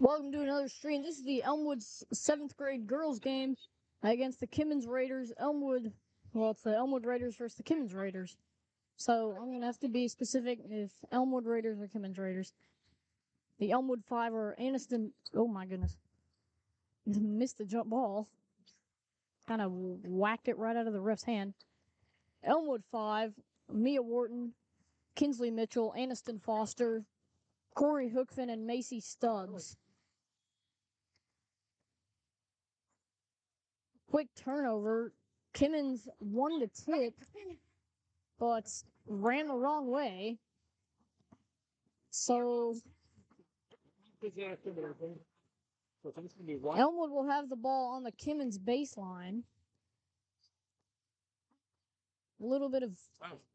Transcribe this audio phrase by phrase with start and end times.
[0.00, 1.04] Welcome to another stream.
[1.04, 3.54] This is the Elmwood seventh grade girls game
[4.02, 5.32] against the Kimmons Raiders.
[5.38, 5.92] Elmwood,
[6.32, 8.36] well, it's the Elmwood Raiders versus the Kimmons Raiders.
[8.96, 12.52] So I'm gonna have to be specific if Elmwood Raiders or Kimmons Raiders.
[13.60, 15.10] The Elmwood Five are Aniston.
[15.36, 15.96] Oh my goodness,
[17.06, 18.26] missed the jump ball.
[19.46, 21.54] Kind of whacked it right out of the ref's hand.
[22.42, 23.34] Elmwood Five,
[23.72, 24.52] Mia Wharton,
[25.14, 27.04] Kinsley Mitchell, Aniston Foster,
[27.74, 29.76] Corey Hookfin, and Macy Stubbs.
[34.10, 35.12] Quick turnover.
[35.54, 37.14] Kimmons won the tip,
[38.38, 38.66] but
[39.06, 40.38] ran the wrong way.
[42.10, 42.74] So
[46.76, 49.42] Elmwood will have the ball on the Kimmons baseline.
[52.42, 52.92] A little bit of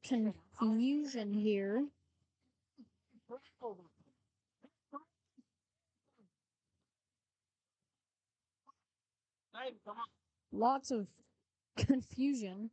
[0.04, 1.86] confusion here.
[10.52, 11.08] Lots of
[11.78, 12.70] confusion.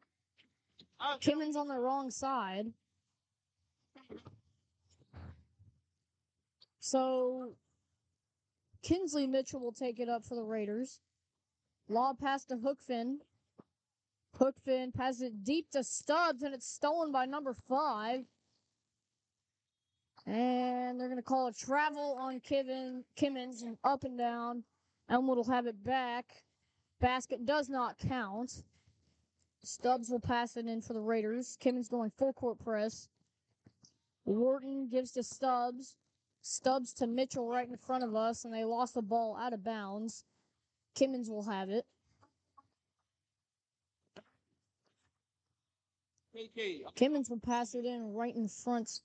[1.00, 2.66] Oh, Kimmons on the wrong side.
[6.80, 7.54] So
[8.82, 11.00] Kinsley Mitchell will take it up for the Raiders.
[11.88, 13.16] Lob pass to Hookfin.
[14.38, 18.24] Hookfin passes it deep to Stubbs, and it's stolen by number five.
[20.26, 24.62] And they're going to call a travel on Kivin, Kimmons and up and down.
[25.10, 26.26] Elmwood will have it back.
[27.02, 28.62] Basket does not count.
[29.64, 31.58] Stubbs will pass it in for the Raiders.
[31.60, 33.08] Kimmons going full court press.
[34.24, 35.96] Wharton gives to Stubbs.
[36.42, 39.64] Stubbs to Mitchell right in front of us, and they lost the ball out of
[39.64, 40.24] bounds.
[40.94, 41.84] Kimmons will have it.
[46.94, 49.00] Kimmons will pass it in right in front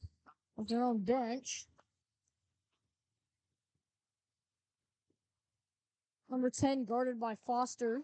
[0.60, 1.66] of their own bench.
[6.30, 8.02] Number 10 guarded by Foster.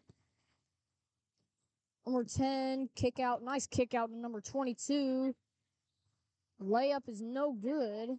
[2.05, 3.43] Number 10 kick out.
[3.43, 5.35] Nice kick out to number 22.
[6.61, 8.09] Layup is no good.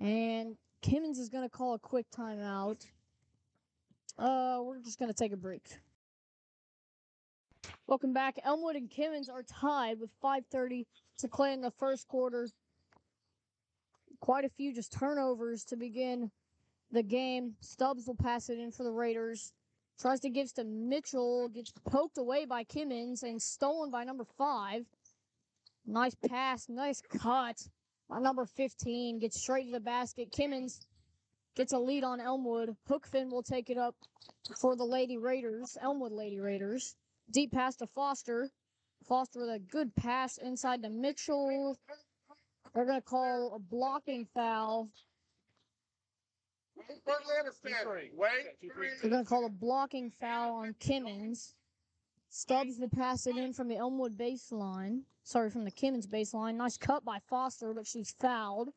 [0.00, 2.86] And Kimmons is going to call a quick timeout.
[4.18, 5.62] Uh, we're just going to take a break.
[7.86, 8.38] Welcome back.
[8.44, 10.86] Elmwood and Kimmons are tied with 5:30
[11.18, 12.48] to play in the first quarter.
[14.20, 16.30] Quite a few just turnovers to begin
[16.90, 17.54] the game.
[17.60, 19.52] Stubbs will pass it in for the Raiders.
[20.00, 24.86] Tries to give to Mitchell, gets poked away by Kimmons and stolen by number five.
[25.86, 27.56] Nice pass, nice cut.
[28.08, 30.32] by number 15 gets straight to the basket.
[30.32, 30.80] Kimmons
[31.54, 32.76] gets a lead on Elmwood.
[32.88, 33.94] Hookfin will take it up
[34.58, 36.94] for the Lady Raiders, Elmwood Lady Raiders.
[37.30, 38.50] Deep pass to Foster.
[39.06, 41.76] Foster with a good pass inside to Mitchell.
[42.74, 44.88] They're going to call a blocking foul.
[49.02, 51.54] They're going to call a blocking foul on Kimmons.
[52.28, 55.00] Stubbs will pass it in from the Elmwood baseline.
[55.24, 56.54] Sorry, from the Kimmons baseline.
[56.54, 58.70] Nice cut by Foster, but she's fouled.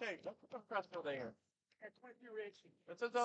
[0.00, 1.32] Okay, don't put the pressure there.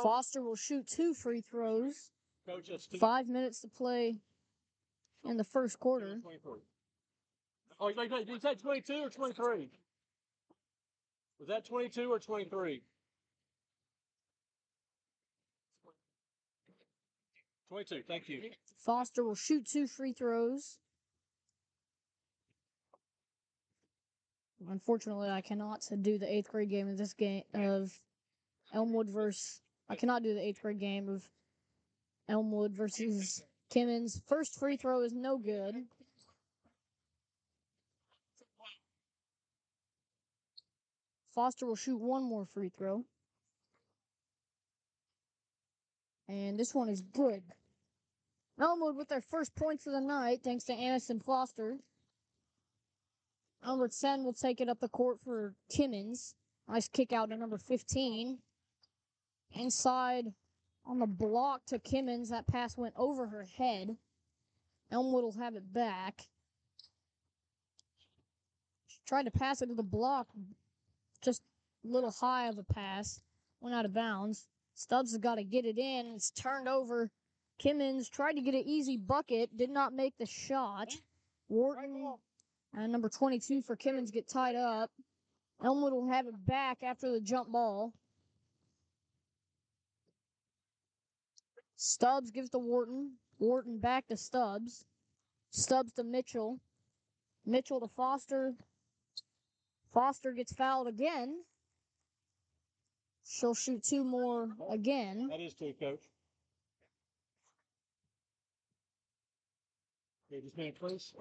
[0.02, 2.12] Foster will shoot two free throws.
[2.46, 4.20] Coach, it's two- Five minutes to play
[5.24, 6.20] in the first quarter.
[7.80, 9.70] Oh, you you- you said 22 or 23?
[11.42, 12.84] Was that 22 or 23?
[17.70, 18.52] 22, thank you.
[18.86, 20.78] Foster will shoot two free throws.
[24.70, 27.92] Unfortunately, I cannot do the eighth grade game of this game of
[28.72, 29.62] Elmwood versus.
[29.90, 31.24] I cannot do the eighth grade game of
[32.30, 33.42] Elmwood versus
[33.74, 34.22] Kimmons.
[34.28, 35.74] First free throw is no good.
[41.34, 43.06] Foster will shoot one more free throw.
[46.28, 47.44] And this one is good.
[48.60, 51.78] Elmwood with their first points of the night, thanks to Aniston Foster.
[53.66, 56.34] Elmwood Sen will take it up the court for Kimmons.
[56.68, 58.40] Nice kick out to number 15.
[59.54, 60.34] Inside
[60.86, 62.30] on the block to Kimmons.
[62.30, 63.98] That pass went over her head.
[64.92, 66.28] Elmwood will have it back.
[68.88, 70.28] She tried to pass it to the block.
[71.22, 71.42] Just
[71.86, 73.22] a little high of a pass.
[73.62, 74.48] Went out of bounds.
[74.76, 76.14] Stubbs has got to get it in.
[76.16, 77.10] It's turned over.
[77.62, 79.56] Kimmons tried to get an easy bucket.
[79.56, 80.90] Did not make the shot.
[81.50, 82.16] Wharton
[82.74, 84.90] and number 22 for Kimmons get tied up.
[85.64, 87.94] Elmwood will have it back after the jump ball.
[91.76, 93.14] Stubbs gives to Wharton.
[93.40, 94.86] Wharton back to Stubbs.
[95.52, 96.60] Stubbs to Mitchell.
[97.46, 98.54] Mitchell to Foster.
[99.94, 101.44] Foster gets fouled again.
[103.26, 105.28] She'll shoot two more again.
[105.30, 106.02] That is two, coach.
[110.32, 111.14] Okay, just a minute, please.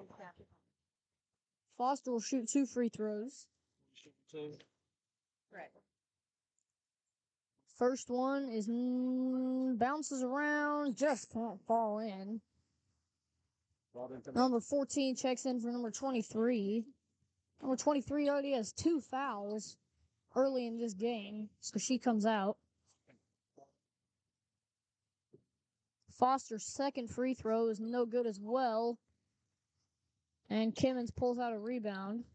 [1.77, 3.47] Foster will shoot two free throws.
[3.93, 4.51] Shoot Two.
[7.77, 12.39] First one is mm, bounces around, just can't fall in.
[13.93, 16.85] Brought in from Number 14 checks in for number 23.
[17.61, 19.77] Number 23 already has two fouls
[20.35, 22.57] early in this game, so she comes out.
[26.17, 28.97] Foster's second free throw is no good as well.
[30.49, 32.25] And Kimmons pulls out a rebound.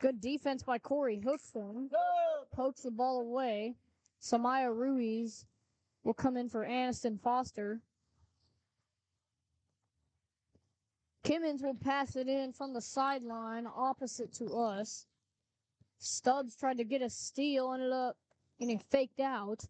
[0.00, 1.88] Good defense by Corey Hookson.
[2.52, 3.74] Pokes the ball away.
[4.22, 5.46] Samaya Ruiz
[6.04, 7.80] will come in for Aniston Foster.
[11.28, 15.04] Kimmons will pass it in from the sideline opposite to us.
[15.98, 18.16] Stubbs tried to get a steal, ended up
[18.58, 19.62] getting faked out.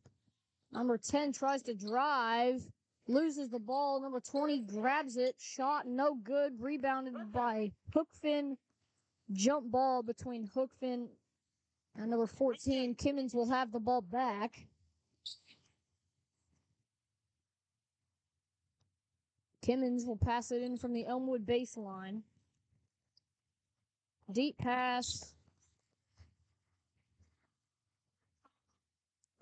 [0.70, 2.62] Number 10 tries to drive,
[3.08, 4.00] loses the ball.
[4.00, 8.56] Number 20 grabs it, shot no good, rebounded by Hookfin.
[9.32, 11.08] Jump ball between Hookfin
[11.96, 12.94] and number 14.
[12.94, 14.52] Kimmons will have the ball back.
[19.68, 22.22] Kimmons will pass it in from the Elmwood baseline.
[24.32, 25.34] Deep pass.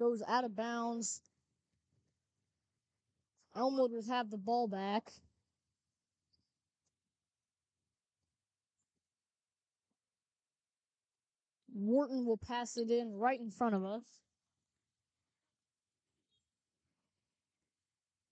[0.00, 1.20] Goes out of bounds.
[3.55, 5.12] Elmwood will have the ball back.
[11.72, 14.02] Wharton will pass it in right in front of us.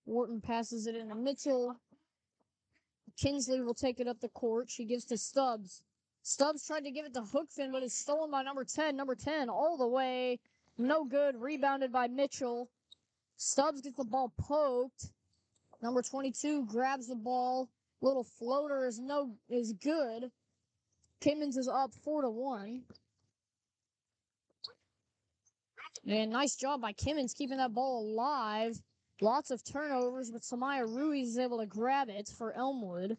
[0.07, 1.77] Wharton passes it in to Mitchell.
[3.17, 4.71] Kinsley will take it up the court.
[4.71, 5.83] She gives to Stubbs.
[6.23, 8.97] Stubbs tried to give it to Hookfin, but it's stolen by number 10.
[8.97, 10.41] Number 10 all the way.
[10.79, 11.37] No good.
[11.37, 12.69] Rebounded by Mitchell.
[13.37, 15.11] Stubbs gets the ball poked.
[15.83, 17.69] Number 22 grabs the ball.
[18.01, 20.31] Little floater is no is good.
[21.21, 22.83] Kimmons is up four to one.
[26.07, 28.79] And nice job by Kimmons keeping that ball alive.
[29.21, 33.17] Lots of turnovers, but Samaya Ruiz is able to grab it for Elmwood.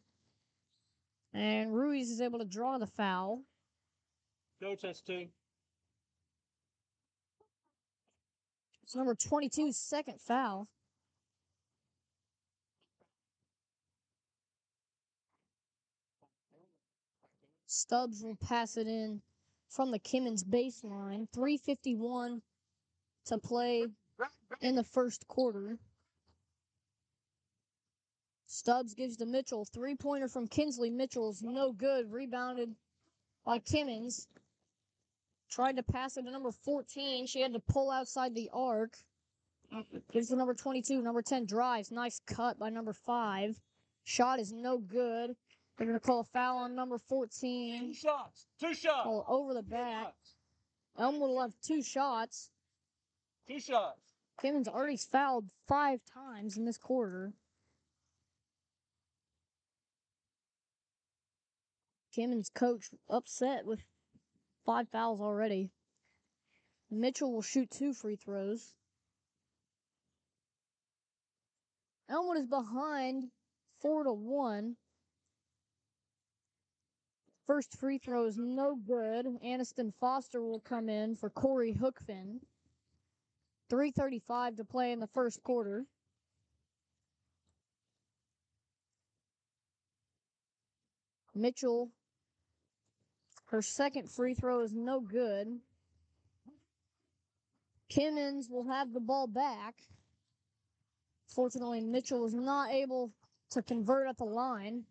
[1.33, 3.43] And Ruiz is able to draw the foul.
[4.61, 5.27] Go two.
[8.83, 10.67] It's number 22's second foul.
[17.65, 19.21] Stubbs will pass it in
[19.69, 21.27] from the Kimmons baseline.
[21.33, 22.41] 351
[23.25, 23.87] to play
[24.61, 25.77] in the first quarter.
[28.47, 29.65] Stubbs gives to Mitchell.
[29.65, 30.89] Three pointer from Kinsley.
[30.89, 32.11] Mitchell's no good.
[32.11, 32.73] Rebounded
[33.43, 34.27] by Kimmons.
[35.49, 37.27] Tried to pass it to number 14.
[37.27, 38.97] She had to pull outside the arc.
[40.11, 41.01] Gives to number 22.
[41.01, 41.91] Number 10 drives.
[41.91, 43.59] Nice cut by number 5.
[44.03, 45.35] Shot is no good.
[45.77, 47.87] They're going to call a foul on number 14.
[47.87, 48.47] Two shots.
[48.59, 49.09] Two shots.
[49.27, 50.13] Over the back.
[50.97, 52.51] Elmwood will have two shots.
[53.47, 54.04] Two shots.
[54.41, 57.33] Kimmons already fouled five times in this quarter.
[62.15, 63.81] Kimmons coach upset with
[64.65, 65.69] five fouls already.
[66.89, 68.73] Mitchell will shoot two free throws.
[72.09, 73.31] Elmwood is behind
[73.81, 74.75] four to one.
[77.47, 79.25] First free throw is no good.
[79.43, 82.39] Aniston Foster will come in for Corey Hookfin.
[83.71, 85.85] 3.35 to play in the first quarter.
[91.33, 91.91] Mitchell,
[93.47, 95.47] her second free throw is no good.
[97.91, 99.75] Kimmons will have the ball back.
[101.27, 103.11] Fortunately, Mitchell was not able
[103.51, 104.85] to convert at the line.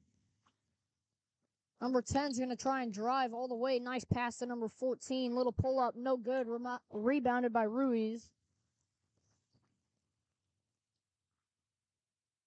[1.80, 3.78] Number 10 is going to try and drive all the way.
[3.78, 5.34] Nice pass to number 14.
[5.34, 6.46] Little pull up, no good.
[6.46, 8.30] Remo- rebounded by Ruiz.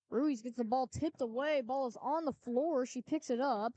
[0.09, 1.61] Ruiz gets the ball tipped away.
[1.61, 2.85] Ball is on the floor.
[2.85, 3.73] She picks it up.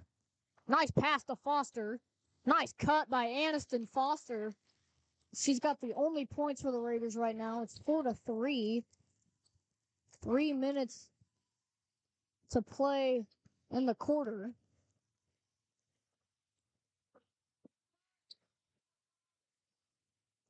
[0.69, 1.99] Nice pass to Foster.
[2.47, 4.53] Nice cut by Aniston Foster.
[5.35, 7.63] She's got the only points for the Raiders right now.
[7.63, 8.83] It's four to three.
[10.23, 11.09] Three minutes
[12.51, 13.25] to play
[13.71, 14.53] in the quarter.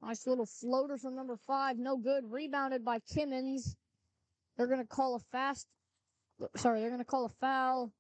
[0.03, 1.79] Nice little floater from number five.
[1.79, 2.25] No good.
[2.31, 3.77] Rebounded by Kimmons.
[4.57, 5.67] They're going to call a fast.
[6.57, 7.93] Sorry, they're going to call a foul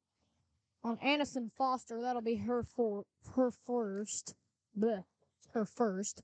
[0.82, 2.00] on Aniston Foster.
[2.02, 3.04] That'll be her for
[3.34, 4.34] her first.
[4.78, 5.04] bleh,
[5.52, 6.22] her first.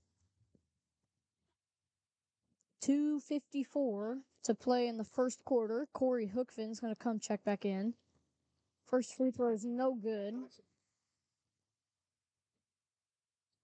[2.83, 5.89] 254 to play in the first quarter.
[5.93, 7.95] Corey Hookfin's going to come check back in.
[8.87, 10.35] First free throw is no good.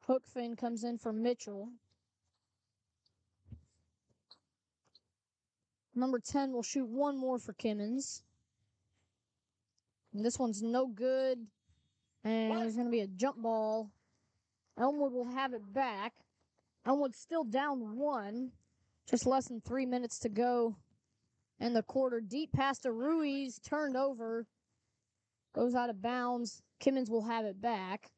[0.09, 1.69] Hookfin comes in for Mitchell.
[5.94, 8.22] Number 10 will shoot one more for Kimmons.
[10.14, 11.38] And this one's no good.
[12.25, 13.90] And there's going to be a jump ball.
[14.78, 16.12] Elmwood will have it back.
[16.87, 18.52] Elmwood's still down one.
[19.11, 20.76] Just less than three minutes to go
[21.61, 22.20] in the quarter.
[22.20, 24.46] Deep pass to Ruiz, turned over,
[25.54, 26.62] goes out of bounds.
[26.80, 28.11] Kimmons will have it back.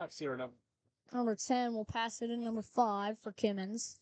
[0.00, 0.54] I see her number.
[1.12, 3.98] Number 10 will pass it in number 5 for Kimmons.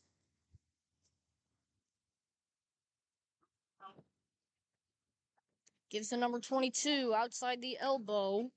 [5.91, 8.51] Gives to number 22 outside the elbow.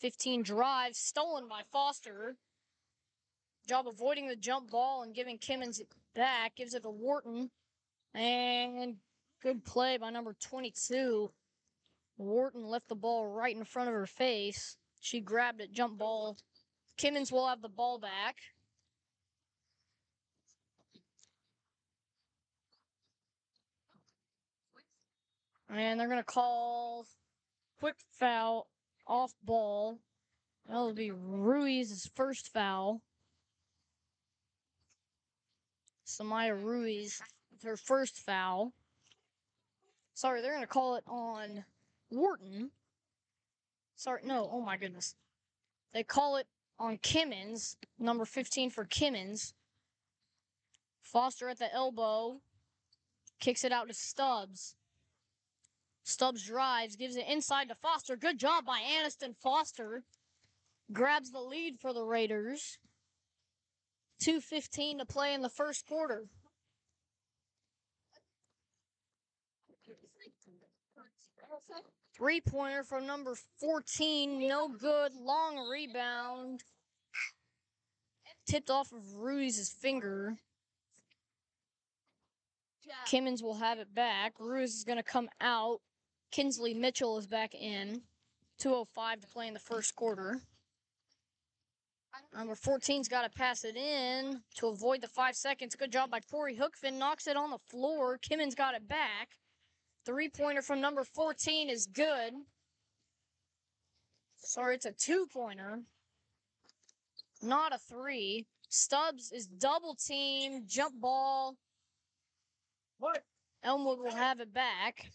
[0.00, 2.36] 15 drives stolen by Foster.
[3.68, 6.56] Job avoiding the jump ball and giving Kimmons it back.
[6.56, 7.50] Gives it to Wharton.
[8.12, 8.96] And
[9.42, 11.30] good play by number 22.
[12.16, 14.76] Wharton left the ball right in front of her face.
[14.98, 16.36] She grabbed it, jump ball.
[16.96, 18.36] Kimmons will have the ball back.
[25.68, 27.06] And they're going to call
[27.80, 28.68] quick foul
[29.06, 29.98] off ball.
[30.66, 33.02] That'll be Ruiz's first foul.
[36.06, 37.20] Samaya Ruiz,
[37.64, 38.72] her first foul.
[40.14, 41.64] Sorry, they're going to call it on
[42.10, 42.70] Wharton.
[43.96, 45.16] Sorry, no, oh my goodness.
[45.92, 46.46] They call it
[46.78, 49.52] on Kimmons, number 15 for Kimmons.
[51.02, 52.40] Foster at the elbow,
[53.40, 54.74] kicks it out to Stubbs.
[56.02, 58.16] Stubbs drives, gives it inside to Foster.
[58.16, 60.02] Good job by Aniston Foster.
[60.92, 62.78] Grabs the lead for the Raiders.
[64.22, 66.26] 2.15 to play in the first quarter.
[72.16, 74.46] Three pointer from number 14.
[74.46, 75.12] No good.
[75.14, 76.62] Long rebound.
[78.46, 80.36] Tipped off of Ruiz's finger.
[83.06, 84.34] Kimmons will have it back.
[84.38, 85.80] Ruiz is going to come out.
[86.30, 88.02] Kinsley Mitchell is back in.
[88.62, 90.40] 2.05 to play in the first quarter.
[92.32, 95.74] Number 14's got to pass it in to avoid the five seconds.
[95.74, 96.94] Good job by Corey Hookfin.
[96.94, 98.18] Knocks it on the floor.
[98.18, 99.30] Kimmons got it back.
[100.04, 102.34] Three pointer from number 14 is good.
[104.36, 105.80] Sorry, it's a two pointer.
[107.42, 108.46] Not a three.
[108.68, 110.64] Stubbs is double team.
[110.66, 111.56] Jump ball.
[112.98, 113.24] What?
[113.62, 115.10] Elmwood will have it back.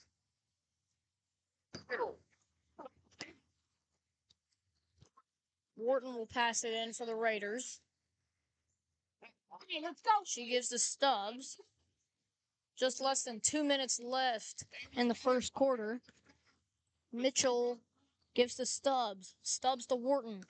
[5.75, 7.79] Wharton will pass it in for the Raiders.
[9.23, 10.11] Okay, let's go.
[10.25, 11.57] She gives to Stubbs.
[12.79, 14.63] Just less than two minutes left
[14.95, 15.99] in the first quarter.
[17.11, 17.77] Mitchell
[18.35, 19.35] gives to Stubbs.
[19.43, 20.43] Stubbs to Wharton.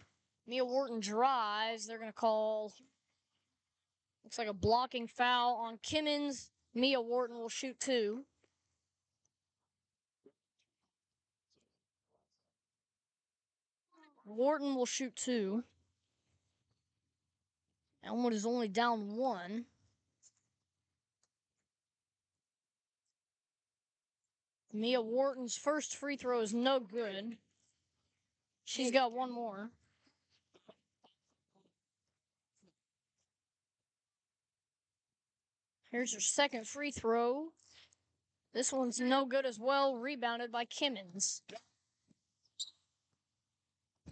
[0.46, 1.88] Mia Wharton drives.
[1.88, 2.72] They're going to call.
[4.24, 6.52] Looks like a blocking foul on Kimmons.
[6.76, 8.26] Mia Wharton will shoot two.
[14.24, 15.64] Wharton will shoot two.
[18.04, 19.66] Elmwood is only down one.
[24.72, 27.38] Mia Wharton's first free throw is no good.
[28.66, 29.72] She's got one more.
[35.92, 37.48] Here's her second free throw.
[38.54, 41.42] This one's no good as well, rebounded by Kimmons.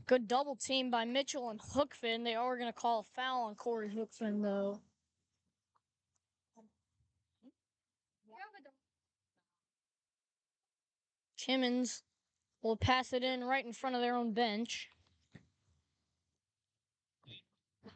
[0.08, 2.24] Good double team by Mitchell and Hookfin.
[2.24, 4.80] They are going to call a foul on Corey Hookfin, though.
[11.48, 12.02] Kimmons
[12.62, 14.90] will pass it in right in front of their own bench.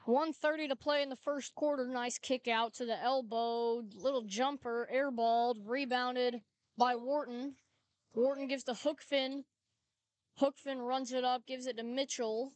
[0.05, 1.86] 130 to play in the first quarter.
[1.86, 3.84] Nice kick out to the elbow.
[3.96, 6.41] Little jumper, airballed, rebounded
[6.77, 7.55] by Wharton.
[8.13, 9.43] Wharton gives to Hookfin.
[10.39, 12.53] Hookfin runs it up, gives it to Mitchell.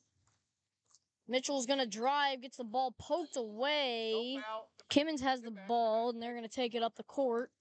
[1.27, 4.39] Mitchell's going to drive, gets the ball poked away.
[4.89, 7.51] Kimmons has the ball, and they're going to take it up the court.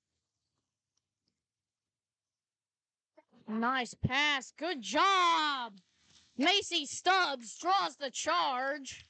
[3.46, 4.52] Nice pass.
[4.56, 5.74] Good job.
[6.36, 9.06] Macy Stubbs draws the charge.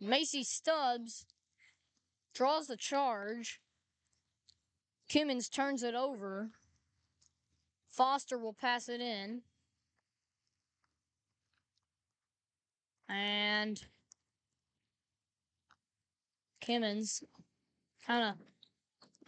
[0.00, 1.26] Macy Stubbs
[2.34, 3.60] draws the charge.
[5.08, 6.50] Kimmons turns it over.
[7.88, 9.42] Foster will pass it in.
[13.08, 13.82] And
[16.60, 17.24] Kimmons
[18.06, 18.34] kind of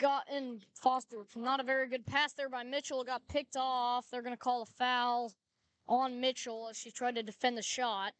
[0.00, 1.24] got in Foster.
[1.36, 3.02] Not a very good pass there by Mitchell.
[3.02, 4.06] It got picked off.
[4.10, 5.32] They're going to call a foul
[5.86, 8.14] on Mitchell as she tried to defend the shot.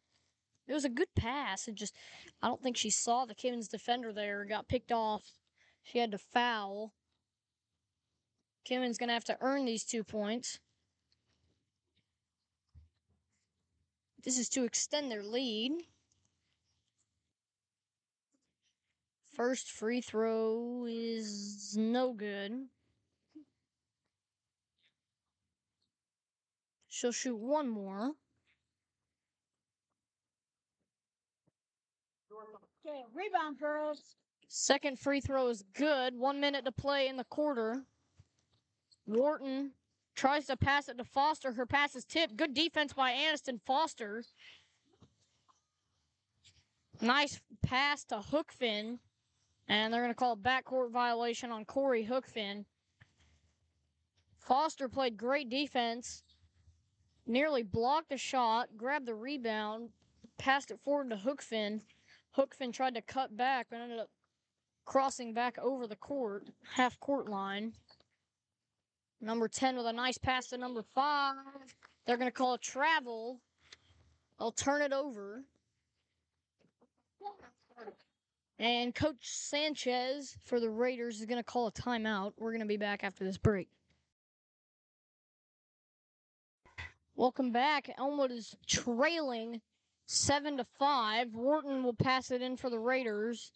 [0.67, 1.67] It was a good pass.
[1.67, 1.95] It just,
[2.41, 4.45] I don't think she saw the Kimmons defender there.
[4.45, 5.23] Got picked off.
[5.83, 6.93] She had to foul.
[8.63, 10.59] Kimmons going to have to earn these two points.
[14.23, 15.71] This is to extend their lead.
[19.41, 22.67] First free throw is no good.
[26.89, 28.11] She'll shoot one more.
[32.85, 34.15] Okay, rebound, girls.
[34.47, 36.15] Second free throw is good.
[36.15, 37.81] One minute to play in the quarter.
[39.07, 39.71] Wharton
[40.15, 41.53] tries to pass it to Foster.
[41.53, 42.37] Her pass is tipped.
[42.37, 44.23] Good defense by Aniston Foster.
[47.01, 48.99] Nice pass to Hookfin.
[49.71, 52.65] And they're going to call a backcourt violation on Corey Hookfin.
[54.37, 56.23] Foster played great defense.
[57.25, 59.91] Nearly blocked a shot, grabbed the rebound,
[60.37, 61.79] passed it forward to Hookfin.
[62.37, 64.09] Hookfin tried to cut back, but ended up
[64.83, 67.71] crossing back over the court, half court line.
[69.21, 71.35] Number 10 with a nice pass to number 5.
[72.05, 73.39] They're going to call a travel.
[74.37, 75.45] I'll turn it over.
[78.61, 82.33] And Coach Sanchez for the Raiders is going to call a timeout.
[82.37, 83.67] We're going to be back after this break.
[87.15, 87.89] Welcome back.
[87.97, 89.61] Elmwood is trailing
[90.05, 91.33] 7 to 5.
[91.33, 93.51] Wharton will pass it in for the Raiders.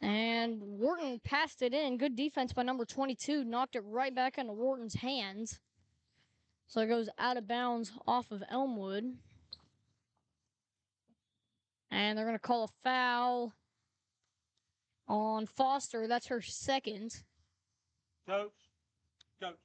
[0.00, 1.98] And Wharton passed it in.
[1.98, 3.42] Good defense by number 22.
[3.42, 5.58] Knocked it right back into Wharton's hands.
[6.68, 9.16] So it goes out of bounds off of Elmwood.
[11.90, 13.52] And they're going to call a foul
[15.06, 16.06] on Foster.
[16.06, 17.22] That's her second.
[18.26, 18.52] Coach.
[19.42, 19.56] Coach.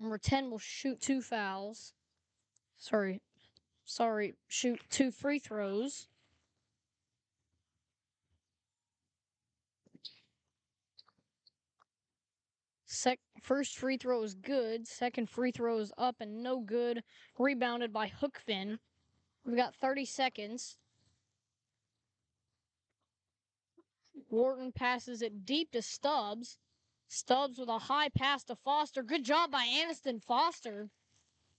[0.00, 1.92] Number 10 will shoot two fouls.
[2.78, 3.20] Sorry.
[3.84, 4.34] Sorry.
[4.48, 6.08] Shoot two free throws.
[13.00, 14.86] Sec- first free throw is good.
[14.86, 17.02] Second free throw is up and no good.
[17.38, 18.78] Rebounded by Hookfin.
[19.42, 20.76] We've got 30 seconds.
[24.28, 26.58] Wharton passes it deep to Stubbs.
[27.08, 29.02] Stubbs with a high pass to Foster.
[29.02, 30.90] Good job by Aniston Foster.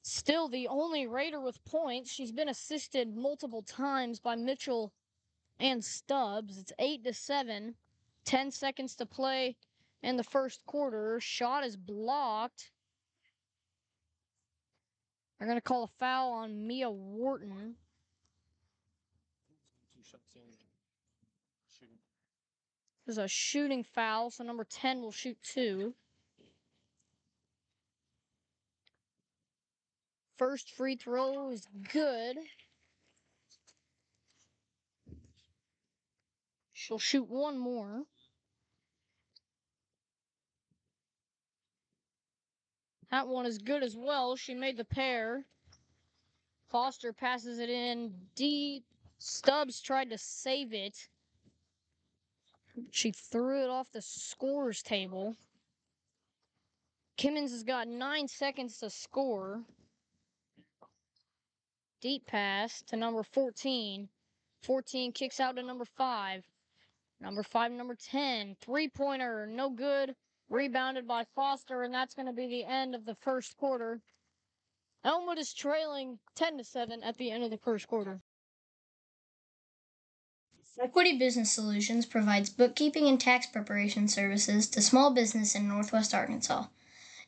[0.04, 2.12] Still the only Raider with points.
[2.12, 4.94] She's been assisted multiple times by Mitchell
[5.60, 6.60] and Stubbs.
[6.60, 7.74] It's 8 to 7.
[8.26, 9.58] 10 seconds to play
[10.04, 11.20] in the first quarter.
[11.20, 12.72] Shot is blocked.
[15.38, 17.76] They're going to call a foul on Mia Wharton.
[23.06, 25.94] There's a shooting foul, so number 10 will shoot two.
[30.38, 32.38] First free throw is good.
[36.72, 38.06] She'll shoot one more.
[43.12, 44.38] That one is good as well.
[44.38, 45.46] She made the pair.
[46.70, 48.86] Foster passes it in deep.
[49.18, 51.10] Stubbs tried to save it.
[52.90, 55.36] She threw it off the scores table.
[57.18, 59.62] Kimmons has got nine seconds to score.
[62.00, 64.08] Deep pass to number 14.
[64.64, 66.44] 14 kicks out to number 5.
[67.20, 68.56] Number 5, number 10.
[68.62, 70.16] Three pointer, no good.
[70.52, 74.02] Rebounded by Foster, and that's going to be the end of the first quarter.
[75.02, 78.20] Elmwood is trailing 10 to 7 at the end of the first quarter.
[80.78, 86.66] Equity Business Solutions provides bookkeeping and tax preparation services to small business in Northwest Arkansas.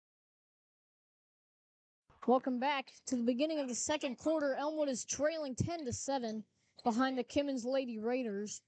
[2.25, 4.55] Welcome back to the beginning of the second quarter.
[4.55, 6.43] Elmwood is trailing 10 to 7
[6.83, 8.61] behind the Kimmons Lady Raiders.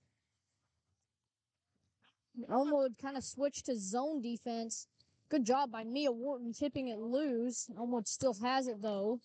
[2.50, 4.88] Elmwood kind of switched to zone defense.
[5.30, 7.68] Good job by Mia Wharton tipping it loose.
[7.78, 9.20] Elmwood still has it though.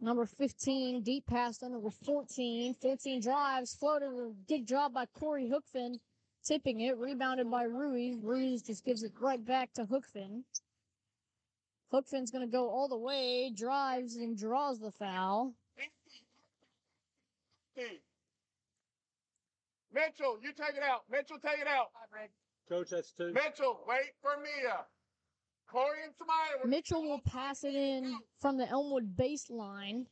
[0.00, 2.74] Number 15, deep pass to number 14.
[2.74, 4.10] 14 drives, floated.
[4.48, 6.00] Good job by Corey Hookfin,
[6.44, 6.98] tipping it.
[6.98, 8.16] Rebounded by Ruiz.
[8.20, 10.42] Ruiz just gives it right back to Hookfin.
[11.92, 15.54] Hookfin's going to go all the way, drives and draws the foul.
[19.94, 21.02] Mitchell, you take it out.
[21.10, 21.90] Mitchell, take it out.
[22.68, 23.32] Coach, that's two.
[23.32, 24.86] Mitchell, wait for Mia.
[25.66, 26.68] Corey and Samaya.
[26.68, 30.06] Mitchell will pass it in from the Elmwood baseline.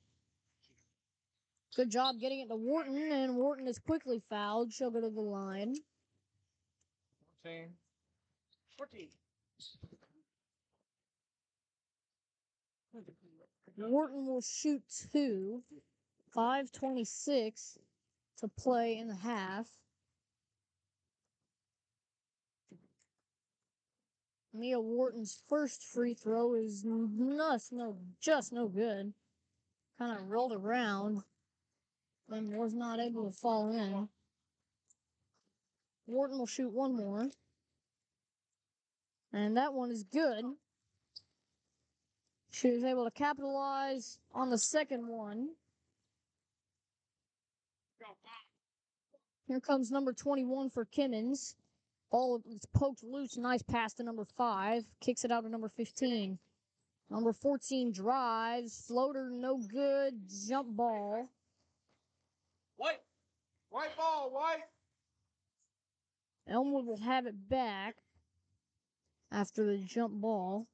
[1.77, 4.73] Good job getting it to Wharton, and Wharton is quickly fouled.
[4.73, 5.77] She'll go to the line.
[7.43, 7.69] 14.
[8.77, 9.09] 14.
[13.77, 15.63] Wharton will shoot two.
[16.35, 17.79] 526
[18.41, 19.67] to play in the half.
[24.53, 29.13] Mia Wharton's first free throw is just no, just no good.
[29.99, 31.23] Kind of rolled around
[32.31, 34.09] and was not able to fall in.
[36.07, 37.29] Wharton will shoot one more.
[39.33, 40.45] And that one is good.
[42.51, 45.51] She was able to capitalize on the second one.
[49.51, 51.57] Here comes number 21 for Kimmons.
[52.13, 53.37] Ball is poked loose.
[53.37, 54.85] Nice pass to number 5.
[55.01, 56.39] Kicks it out to number 15.
[57.11, 58.85] Number 14 drives.
[58.87, 60.15] Floater no good.
[60.49, 61.29] Jump ball.
[62.77, 63.01] White.
[63.71, 64.63] White ball, white.
[66.47, 67.97] Elmwood will have it back
[69.33, 70.69] after the jump ball.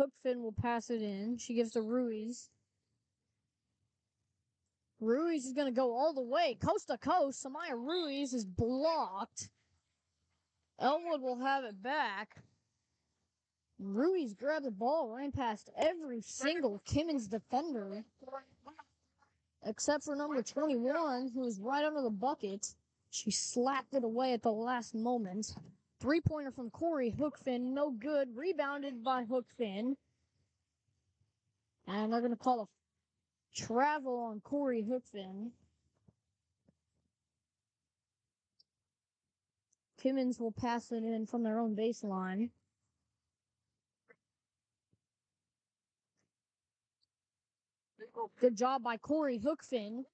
[0.00, 1.36] Hookfin will pass it in.
[1.38, 2.48] She gives to Ruiz.
[5.00, 7.44] Ruiz is going to go all the way, coast to coast.
[7.44, 9.48] Samaya Ruiz is blocked.
[10.78, 12.36] Elmwood will have it back.
[13.78, 18.04] Ruiz grabbed the ball, ran past every single Kimmons defender,
[19.64, 22.74] except for number 21, who was right under the bucket.
[23.10, 25.54] She slapped it away at the last moment.
[26.00, 28.28] Three pointer from Corey Hookfin, no good.
[28.34, 29.94] Rebounded by Hookfin.
[31.86, 32.66] And they're going to call a
[33.54, 35.50] travel on Corey Hookfin.
[40.02, 42.48] Kimmons will pass it in from their own baseline.
[48.40, 50.04] Good job by Corey Hookfin.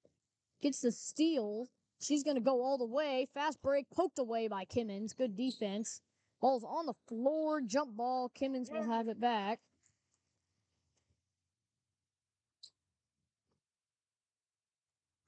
[0.61, 1.69] Gets the steal.
[2.01, 3.29] She's going to go all the way.
[3.35, 5.17] Fast break, poked away by Kimmons.
[5.17, 6.01] Good defense.
[6.41, 7.61] Ball's on the floor.
[7.61, 8.31] Jump ball.
[8.39, 9.61] Kimmons will have it back.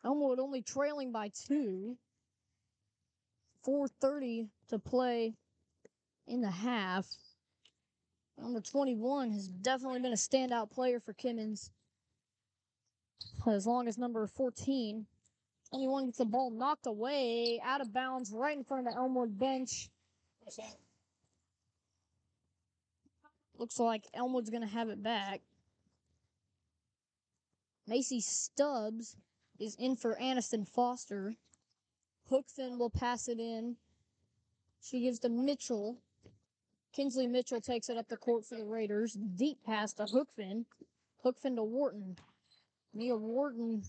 [0.04, 1.96] Elmwood only trailing by two.
[3.66, 5.34] 4.30 to play
[6.26, 7.06] in the half.
[8.38, 11.70] Number 21 has definitely been a standout player for Kimmins.
[13.46, 15.06] As long as number 14
[15.72, 19.38] Anyone gets the ball knocked away, out of bounds, right in front of the Elmwood
[19.38, 19.90] bench.
[23.58, 25.42] Looks like Elmwood's going to have it back.
[27.86, 29.16] Macy Stubbs
[29.58, 31.34] is in for Aniston Foster.
[32.30, 33.76] Hookfin will pass it in.
[34.80, 35.98] She gives to Mitchell.
[36.92, 39.14] Kinsley Mitchell takes it up the court for the Raiders.
[39.14, 40.64] Deep pass to Hookfin.
[41.24, 42.16] Hookfin to Wharton.
[42.94, 43.82] Mia Wharton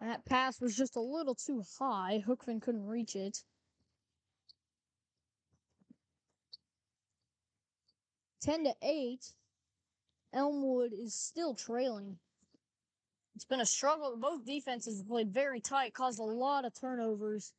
[0.00, 2.22] that pass was just a little too high.
[2.26, 3.42] Hookfin couldn't reach it.
[8.40, 9.32] Ten to eight.
[10.32, 12.16] Elmwood is still trailing.
[13.34, 14.16] It's been a struggle.
[14.16, 17.52] Both defenses have played very tight, caused a lot of turnovers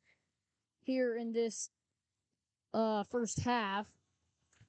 [0.84, 1.70] here in this
[2.74, 3.86] uh, first half.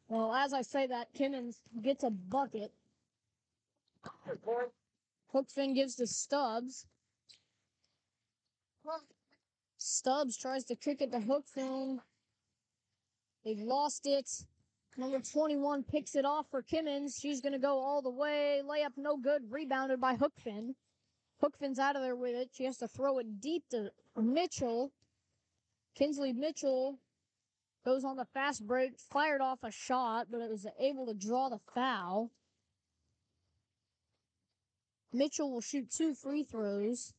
[0.07, 2.71] Well, as I say that, Kimmons gets a bucket.
[5.33, 6.85] Hookfin gives to Stubbs.
[9.77, 11.99] Stubbs tries to kick it to Hookfin.
[13.43, 14.29] They've lost it.
[14.97, 17.19] Number 21 picks it off for Kimmons.
[17.19, 18.61] She's going to go all the way.
[18.63, 19.41] Layup no good.
[19.49, 20.75] Rebounded by Hookfin.
[21.43, 22.49] Hookfin's out of there with it.
[22.53, 24.91] She has to throw it deep to Mitchell.
[25.95, 26.99] Kinsley Mitchell
[27.83, 31.49] goes on the fast break, fired off a shot, but it was able to draw
[31.49, 32.31] the foul.
[35.11, 37.13] Mitchell will shoot two free throws.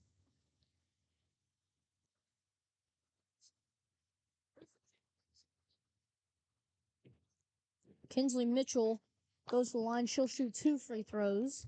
[8.14, 9.00] Kinsley Mitchell
[9.48, 10.06] goes to the line.
[10.06, 11.66] She'll shoot two free throws.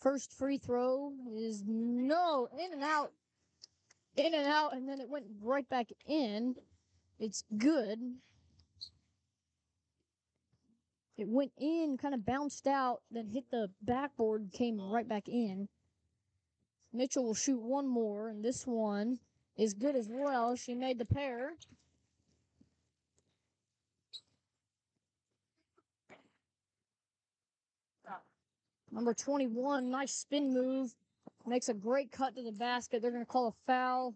[0.00, 3.12] First free throw is no in and out,
[4.16, 6.56] in and out, and then it went right back in.
[7.20, 7.98] It's good.
[11.16, 15.68] It went in, kind of bounced out, then hit the backboard, came right back in.
[16.92, 19.18] Mitchell will shoot one more, and this one
[19.56, 20.56] is good as well.
[20.56, 21.54] She made the pair.
[28.96, 30.94] Number 21, nice spin move.
[31.46, 33.02] Makes a great cut to the basket.
[33.02, 34.14] They're going to call a foul.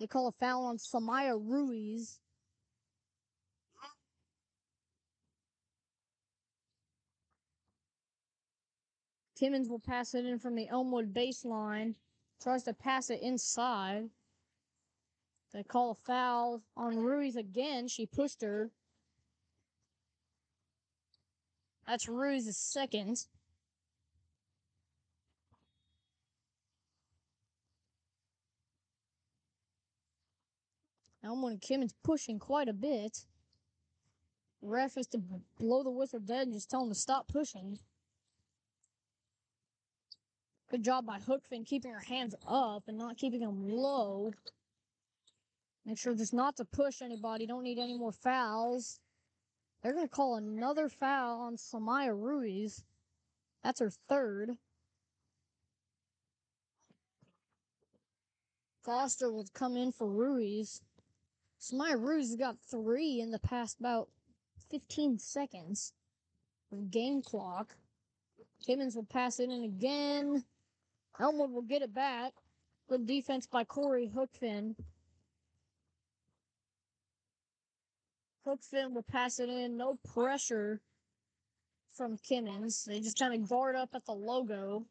[0.00, 2.18] They call a foul on Samaya Ruiz.
[9.38, 11.94] Kimmons will pass it in from the Elmwood baseline.
[12.42, 14.08] Tries to pass it inside.
[15.52, 17.86] They call a foul on Ruiz again.
[17.86, 18.70] She pushed her.
[21.86, 23.26] That's Ruiz's second.
[31.24, 33.26] i'm Elmwood and Kimmons pushing quite a bit.
[34.60, 35.20] Ref has to
[35.58, 37.78] blow the whistle dead and just tell him to stop pushing.
[40.70, 44.32] Good job by Hookfin keeping her hands up and not keeping them low.
[45.84, 47.46] Make sure just not to push anybody.
[47.46, 49.00] Don't need any more fouls.
[49.82, 52.84] They're going to call another foul on Samaya Ruiz.
[53.64, 54.50] That's her third.
[58.84, 60.82] Foster will come in for Ruiz.
[61.60, 64.08] Samaya Ruiz got three in the past about
[64.70, 65.92] 15 seconds
[66.72, 67.76] of game clock.
[68.66, 70.44] Kimmons will pass it in again.
[71.20, 72.32] Elmwood will get it back.
[72.88, 74.74] Good defense by Corey Hookfin.
[78.46, 79.76] Hookfin will pass it in.
[79.76, 80.80] No pressure
[81.94, 82.84] from Kimmons.
[82.84, 84.86] They just kind of guard up at the logo.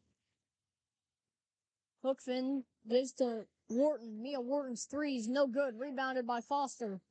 [2.03, 4.21] Hookfin gives to Wharton.
[4.21, 5.79] Mia Wharton's three is no good.
[5.79, 7.01] Rebounded by Foster.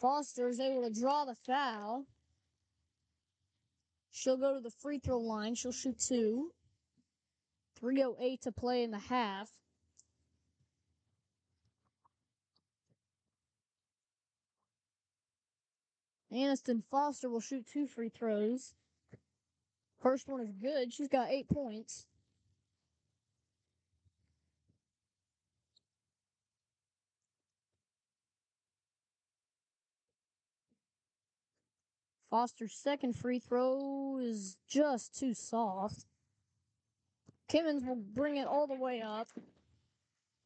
[0.00, 2.06] Foster is able to draw the foul.
[4.10, 5.54] She'll go to the free throw line.
[5.54, 6.52] She'll shoot two.
[7.78, 9.48] 308 to play in the half.
[16.32, 18.74] Aniston Foster will shoot two free throws.
[20.00, 20.92] First one is good.
[20.92, 22.06] She's got eight points.
[32.30, 36.04] Foster's second free throw is just too soft.
[37.50, 39.28] Kimmons will bring it all the way up.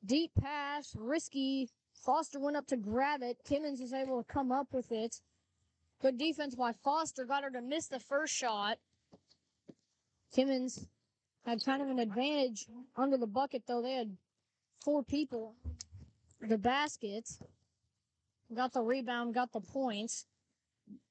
[0.05, 1.69] Deep pass, risky.
[1.93, 3.39] Foster went up to grab it.
[3.45, 5.21] Kimmons is able to come up with it.
[6.03, 7.25] Good defense by Foster.
[7.25, 8.79] Got her to miss the first shot.
[10.37, 10.89] Kimmons
[11.47, 13.81] had kind of an advantage under the bucket, though.
[13.81, 14.17] They had
[14.85, 15.55] four people.
[16.41, 17.31] The basket.
[18.53, 20.27] Got the rebound, got the points.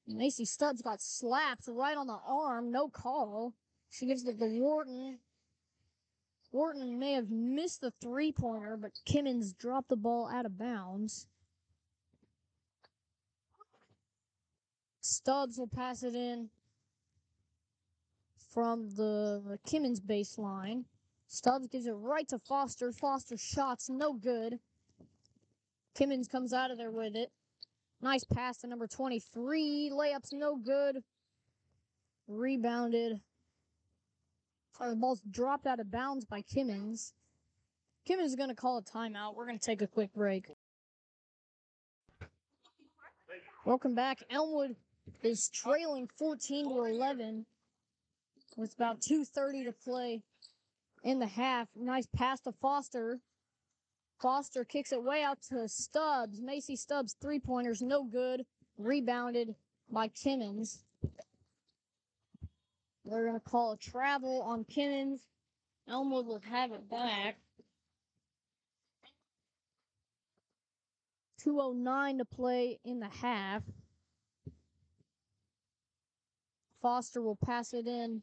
[0.06, 2.70] Macy Stubbs got slapped right on the arm.
[2.70, 3.54] No call.
[3.88, 5.18] She gives it to Wharton.
[6.52, 11.28] Wharton may have missed the three pointer, but Kimmons dropped the ball out of bounds.
[15.02, 16.48] Stubbs will pass it in
[18.54, 20.84] from the Kimmons baseline.
[21.26, 22.92] Stubbs gives it right to Foster.
[22.92, 24.60] Foster shots no good.
[25.98, 27.32] Kimmons comes out of there with it.
[28.00, 29.90] Nice pass to number 23.
[29.92, 31.02] Layups no good.
[32.28, 33.20] Rebounded.
[34.78, 37.12] Sorry, the ball's dropped out of bounds by Kimmons.
[38.08, 39.34] Kimmons is going to call a timeout.
[39.34, 40.46] We're going to take a quick break.
[43.64, 44.22] Welcome back.
[44.30, 44.76] Elmwood
[45.22, 47.46] is trailing 14 to 11
[48.56, 50.22] with about 2.30 to play
[51.02, 51.68] in the half.
[51.74, 53.18] Nice pass to Foster.
[54.20, 56.40] Foster kicks it way out to Stubbs.
[56.40, 58.44] Macy Stubbs, three pointers, no good.
[58.78, 59.54] Rebounded
[59.90, 60.78] by Kimmons.
[63.04, 65.20] They're going to call a travel on Kimmons.
[65.88, 67.36] Elmwood will have it back.
[71.42, 73.62] 209 to play in the half.
[76.82, 78.22] Foster will pass it in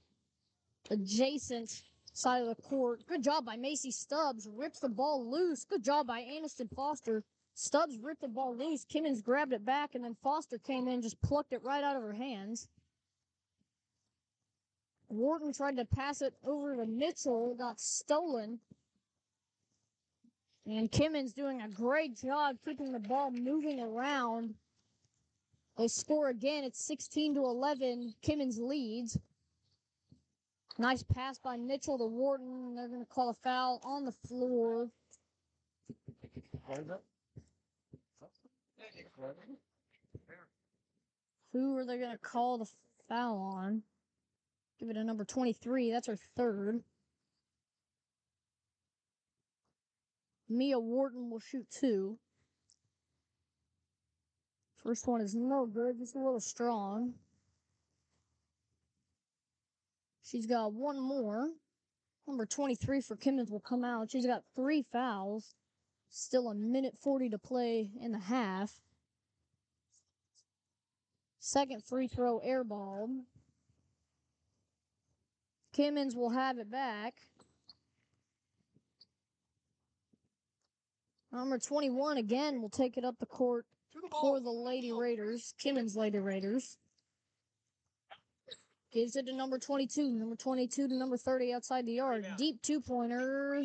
[0.92, 1.82] adjacent
[2.14, 3.06] side of the court.
[3.08, 4.48] Good job by Macy Stubbs.
[4.54, 5.64] Rips the ball loose.
[5.64, 7.24] Good job by Aniston Foster.
[7.54, 8.86] Stubbs ripped the ball loose.
[8.86, 12.04] Kimmons grabbed it back, and then Foster came in, just plucked it right out of
[12.04, 12.68] her hands.
[15.10, 18.60] Wharton tried to pass it over to Mitchell, got stolen.
[20.66, 24.54] And Kimmons doing a great job keeping the ball moving around
[25.80, 26.66] They score again.
[26.66, 28.14] It's 16 to 11.
[28.22, 29.18] Kimmons leads.
[30.78, 32.76] Nice pass by Mitchell to Wharton.
[32.76, 34.90] They're going to call a foul on the floor.
[41.54, 42.70] Who are they going to call the
[43.08, 43.84] foul on?
[44.82, 45.92] Give it a number 23.
[45.92, 46.84] That's her third.
[50.50, 52.20] Mia Wharton will shoot two.
[54.84, 57.14] First one is no good, just a little strong.
[60.24, 61.50] She's got one more.
[62.28, 64.12] Number 23 for Kimmons will come out.
[64.12, 65.56] She's got three fouls.
[66.10, 68.72] Still a minute 40 to play in the half.
[71.40, 73.24] Second free throw airball.
[75.76, 77.16] Kimmons will have it back.
[81.32, 83.66] Number 21 again will take it up the court
[84.22, 86.78] for the Lady Raiders, Kimmons Lady Raiders.
[88.92, 90.10] Gives it to number 22.
[90.10, 92.26] Number 22 to number 30 outside the yard.
[92.38, 93.64] Deep two pointer.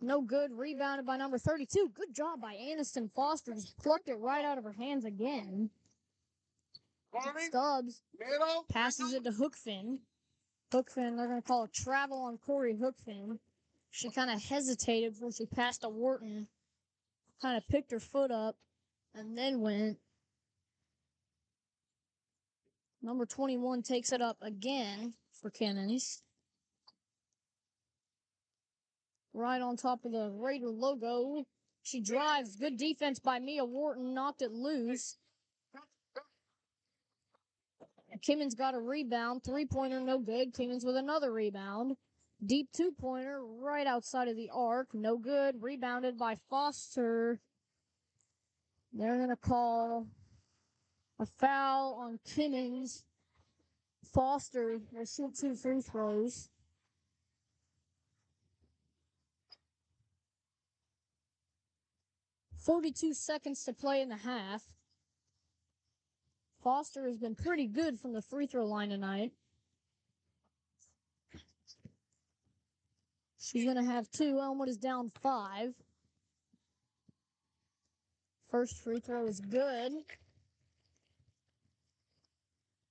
[0.00, 0.50] No good.
[0.52, 1.92] Rebounded by number 32.
[1.94, 3.54] Good job by Aniston Foster.
[3.54, 5.70] Just plucked it right out of her hands again.
[7.48, 8.02] Stubbs
[8.70, 9.98] passes it to Hookfin.
[10.72, 13.38] Hookfin, they're going to call a travel on Corey Hookfin.
[13.90, 16.48] She kind of hesitated before she passed to Wharton.
[17.42, 18.56] Kind of picked her foot up
[19.14, 19.98] and then went.
[23.02, 26.22] Number 21 takes it up again for Kimmons.
[29.34, 31.44] Right on top of the Raider logo.
[31.82, 32.56] She drives.
[32.56, 34.14] Good defense by Mia Wharton.
[34.14, 35.16] Knocked it loose.
[38.22, 39.42] Kimmons got a rebound.
[39.42, 40.54] Three pointer, no good.
[40.54, 41.96] Kimmons with another rebound.
[42.44, 44.88] Deep two pointer, right outside of the arc.
[44.94, 45.56] No good.
[45.60, 47.40] Rebounded by Foster.
[48.92, 50.06] They're going to call
[51.18, 53.04] a foul on Kimmons.
[54.12, 56.50] Foster will shoot two free throws.
[62.58, 64.62] Forty-two seconds to play in the half.
[66.62, 69.32] Foster has been pretty good from the free throw line tonight.
[73.40, 74.38] She's gonna have two.
[74.38, 75.74] Elmwood is down five.
[78.52, 79.92] First free throw is good.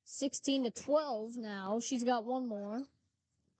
[0.05, 1.79] 16 to 12 now.
[1.79, 2.81] She's got one more.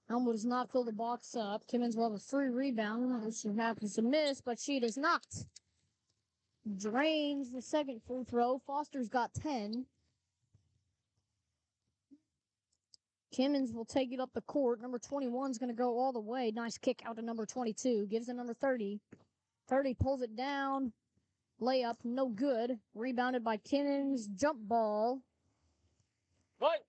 [0.10, 1.62] Elmwood does not fill the box up.
[1.68, 5.24] Kimmons will have a free rebound, she happens to miss, but she does not.
[6.76, 8.60] Drains the second free throw.
[8.66, 9.86] Foster's got 10.
[13.32, 14.82] Kimmons will take it up the court.
[14.82, 16.52] Number 21 is going to go all the way.
[16.54, 18.08] Nice kick out to number 22.
[18.08, 19.00] Gives it number 30.
[19.70, 20.92] 30 pulls it down.
[21.62, 22.80] Layup, no good.
[22.96, 24.28] Rebounded by Kimmons.
[24.36, 25.22] Jump ball.
[26.58, 26.84] What?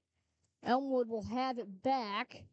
[0.64, 2.44] Elmwood will have it back.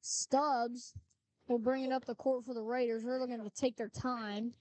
[0.00, 0.94] Stubbs
[1.48, 3.02] will bring it up the court for the Raiders.
[3.02, 4.52] They're looking to take their time.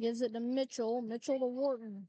[0.00, 1.02] Gives it to Mitchell.
[1.02, 2.06] Mitchell to Wharton.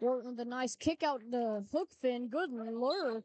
[0.00, 2.30] Wharton with a nice kick out to Hookfin.
[2.30, 3.24] Good lurk.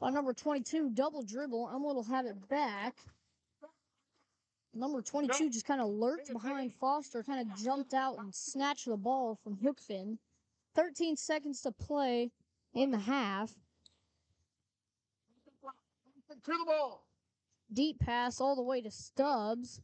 [0.00, 1.68] By number 22, double dribble.
[1.70, 2.96] Elmwood will have it back.
[4.72, 8.96] Number 22 just kind of lurked behind Foster, kind of jumped out and snatched the
[8.96, 10.16] ball from Hookfin.
[10.74, 12.30] 13 seconds to play
[12.72, 13.52] in the half.
[16.44, 17.04] To the ball.
[17.72, 19.80] Deep pass all the way to Stubbs.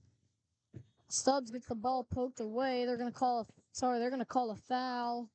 [1.08, 2.86] Stubbs gets the ball poked away.
[2.86, 5.28] They're gonna call a sorry, they're gonna call a foul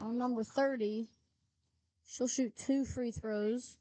[0.00, 1.08] on number 30.
[2.06, 3.76] She'll shoot two free throws.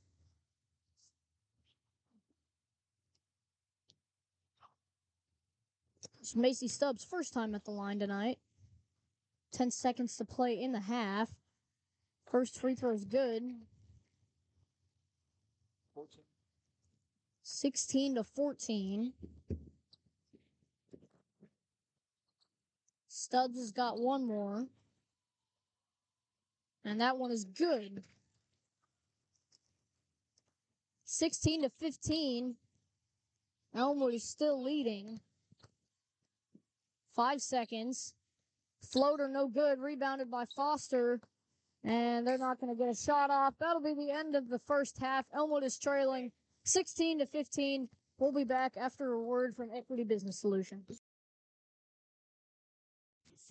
[6.19, 8.39] It's Macy Stubbs' first time at the line tonight.
[9.51, 11.29] 10 seconds to play in the half.
[12.30, 13.43] First free throw is good.
[17.43, 19.13] 16 to 14.
[23.07, 24.67] Stubbs has got one more.
[26.84, 28.03] And that one is good.
[31.14, 32.55] 16 to 15.
[33.76, 35.20] Elmwood is still leading.
[37.16, 38.16] Five seconds.
[38.91, 39.80] Floater no good.
[39.80, 41.20] Rebounded by Foster.
[41.84, 43.53] And they're not going to get a shot off.
[43.59, 45.26] That'll be the end of the first half.
[45.36, 46.32] Elmwood is trailing
[46.66, 47.89] 16 to 15.
[48.18, 50.99] We'll be back after a word from Equity Business Solutions.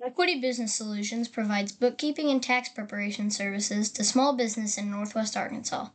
[0.05, 5.91] Equity Business Solutions provides bookkeeping and tax preparation services to small business in Northwest Arkansas.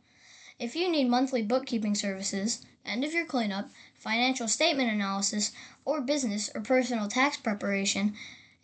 [0.58, 5.52] If you need monthly bookkeeping services, end of year cleanup, financial statement analysis,
[5.84, 8.14] or business or personal tax preparation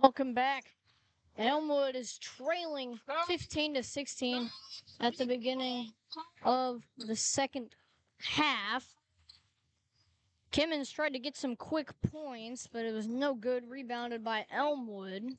[0.02, 0.76] Welcome back.
[1.38, 2.98] Elmwood is trailing
[3.28, 4.50] 15 to 16
[5.02, 5.92] at the beginning
[6.44, 7.76] of the second
[8.22, 8.88] half.
[10.54, 13.70] Kimmons tried to get some quick points, but it was no good.
[13.70, 15.34] Rebounded by Elmwood.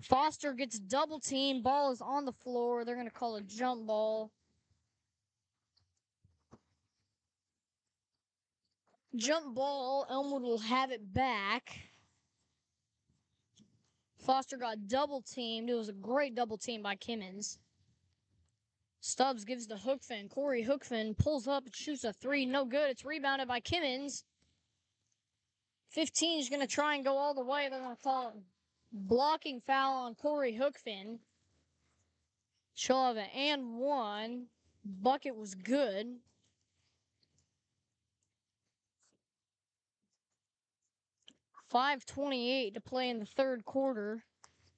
[0.00, 1.62] Foster gets double team.
[1.62, 2.84] Ball is on the floor.
[2.84, 4.32] They're going to call a jump ball.
[9.14, 10.06] Jump ball.
[10.10, 11.87] Elmwood will have it back.
[14.28, 15.70] Foster got double teamed.
[15.70, 17.56] It was a great double team by Kimmons.
[19.00, 20.28] Stubbs gives the Hookfin.
[20.28, 22.44] Corey Hookfin pulls up and shoots a three.
[22.44, 22.90] No good.
[22.90, 24.24] It's rebounded by Kimmons.
[25.92, 27.68] 15 is going to try and go all the way.
[27.70, 28.34] They're going to call it
[28.92, 31.20] blocking foul on Corey Hookfin.
[32.74, 34.48] She'll have an and one.
[34.84, 36.06] Bucket was good.
[41.68, 44.24] Five twenty-eight to play in the third quarter.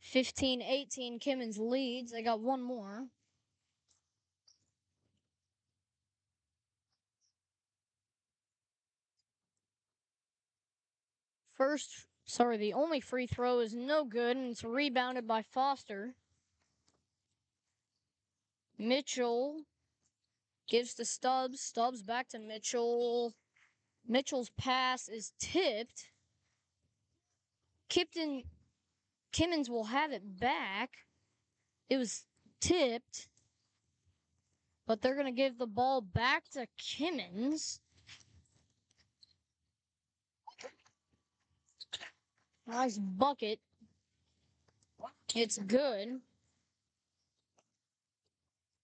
[0.03, 2.11] 15-18, Kimmons leads.
[2.11, 3.07] They got one more.
[11.55, 16.15] First, sorry, the only free throw is no good, and it's rebounded by Foster.
[18.79, 19.65] Mitchell
[20.67, 21.61] gives to Stubbs.
[21.61, 23.35] Stubbs back to Mitchell.
[24.09, 26.07] Mitchell's pass is tipped.
[27.91, 28.45] Kipton
[29.33, 30.91] Kimmons will have it back.
[31.89, 32.25] It was
[32.61, 33.29] tipped.
[34.87, 37.81] But they're going to give the ball back to Kimmons.
[42.67, 43.59] Nice bucket.
[45.35, 46.21] It's good.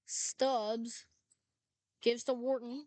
[0.07, 1.07] Stubbs
[2.03, 2.87] gives to Wharton.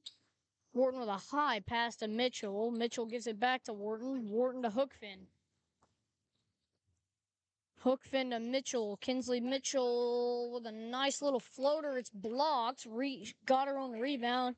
[0.74, 2.72] Wharton with a high pass to Mitchell.
[2.72, 4.30] Mitchell gives it back to Wharton.
[4.30, 5.28] Wharton to Hookfin.
[7.84, 8.97] Hookfin to Mitchell.
[8.97, 11.97] Kinsley Mitchell with a nice little floater.
[11.97, 12.86] It's blocked.
[12.89, 14.55] Re- got her the rebound.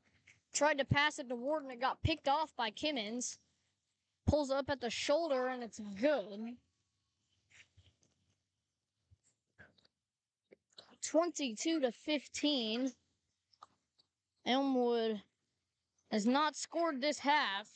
[0.52, 1.70] Tried to pass it to Wharton.
[1.70, 3.38] It got picked off by Kimmons.
[4.26, 6.56] Pulls up at the shoulder and it's good.
[11.02, 12.92] 22 to 15.
[14.46, 15.22] Elmwood
[16.10, 17.68] has not scored this half.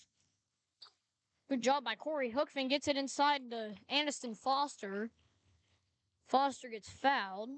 [1.49, 2.68] Good job by Corey Hookfin.
[2.68, 5.11] Gets it inside to Aniston Foster.
[6.27, 7.51] Foster gets fouled.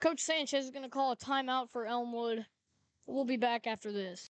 [0.00, 2.46] Coach Sanchez is going to call a timeout for Elmwood.
[3.06, 4.30] We'll be back after this.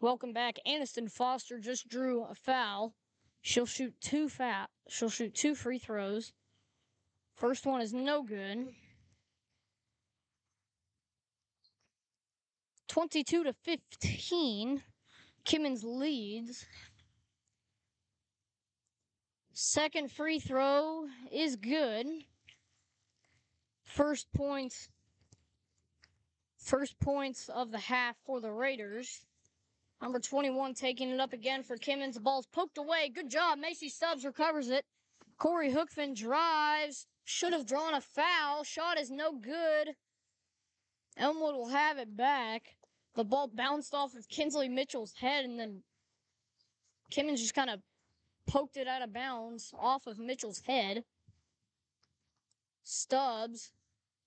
[0.00, 0.58] Welcome back.
[0.66, 2.94] Aniston Foster just drew a foul.
[3.42, 4.66] She'll shoot two foul.
[4.88, 6.32] She'll shoot two free throws.
[7.34, 8.68] First one is no good.
[12.90, 14.82] 22 to 15.
[15.44, 16.66] Kimmons leads.
[19.52, 22.04] Second free throw is good.
[23.84, 24.88] First points
[26.58, 29.20] first points of the half for the Raiders.
[30.02, 32.14] Number 21 taking it up again for Kimmons.
[32.14, 33.08] The ball's poked away.
[33.14, 33.60] Good job.
[33.60, 34.84] Macy Stubbs recovers it.
[35.38, 37.06] Corey Hookfin drives.
[37.22, 38.64] Should have drawn a foul.
[38.64, 39.94] Shot is no good.
[41.16, 42.79] Elmwood will have it back.
[43.14, 45.82] The ball bounced off of Kinsley Mitchell's head, and then
[47.10, 47.80] Kimmons just kind of
[48.46, 51.04] poked it out of bounds off of Mitchell's head.
[52.84, 53.72] Stubbs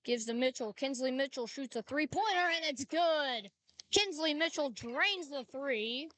[0.04, 0.74] gives to Mitchell.
[0.74, 3.50] Kinsley Mitchell shoots a three pointer, and it's good.
[3.92, 6.10] Kinsley Mitchell drains the three.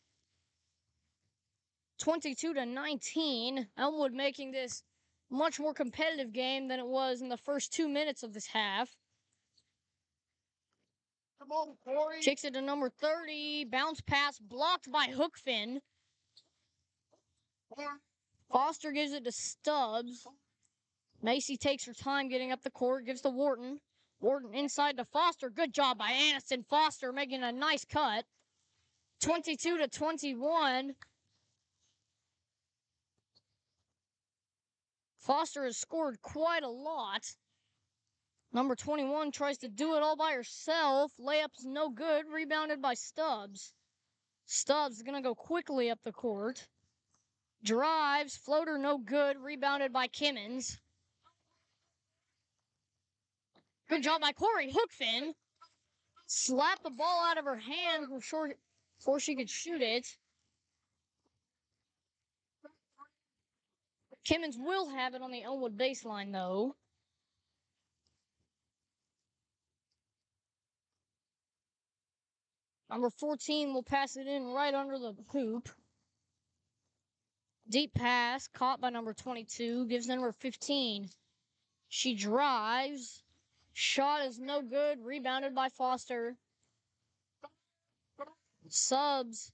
[1.99, 3.67] 22 to 19.
[3.77, 4.83] Elmwood making this
[5.29, 8.95] much more competitive game than it was in the first two minutes of this half.
[11.39, 12.21] Come on, Corey.
[12.21, 13.65] Kicks it to number 30.
[13.65, 15.79] Bounce pass blocked by Hookfin.
[18.51, 20.25] Foster gives it to Stubbs.
[21.21, 23.79] Macy takes her time getting up the court, gives to Wharton.
[24.21, 25.49] Wharton inside to Foster.
[25.49, 28.25] Good job by Aniston Foster making a nice cut.
[29.21, 30.95] 22 to 21.
[35.17, 37.23] Foster has scored quite a lot.
[38.55, 41.11] Number 21 tries to do it all by herself.
[41.19, 42.23] Layup's no good.
[42.33, 43.73] Rebounded by Stubbs.
[44.45, 46.65] Stubbs is going to go quickly up the court.
[47.65, 48.37] Drives.
[48.37, 49.35] Floater no good.
[49.37, 50.77] Rebounded by Kimmons.
[53.89, 55.33] Good job by Corey Hookfin.
[56.27, 58.53] Slap the ball out of her hand before,
[58.99, 60.07] before she could shoot it.
[64.23, 66.73] Kimmons will have it on the Elmwood baseline, though.
[72.95, 75.67] Number 14 will pass it in right under the hoop.
[77.67, 81.09] Deep pass, caught by number 22, gives number 15.
[81.89, 83.21] She drives.
[83.73, 86.37] Shot is no good, rebounded by Foster.
[88.69, 89.51] Stubbs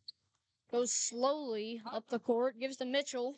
[0.72, 3.38] goes slowly up the court, gives to Mitchell.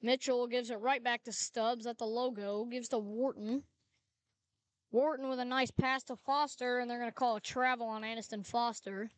[0.00, 3.64] Mitchell gives it right back to Stubbs at the logo, gives to Wharton.
[4.90, 8.02] Wharton with a nice pass to Foster, and they're going to call a travel on
[8.02, 9.10] Aniston Foster.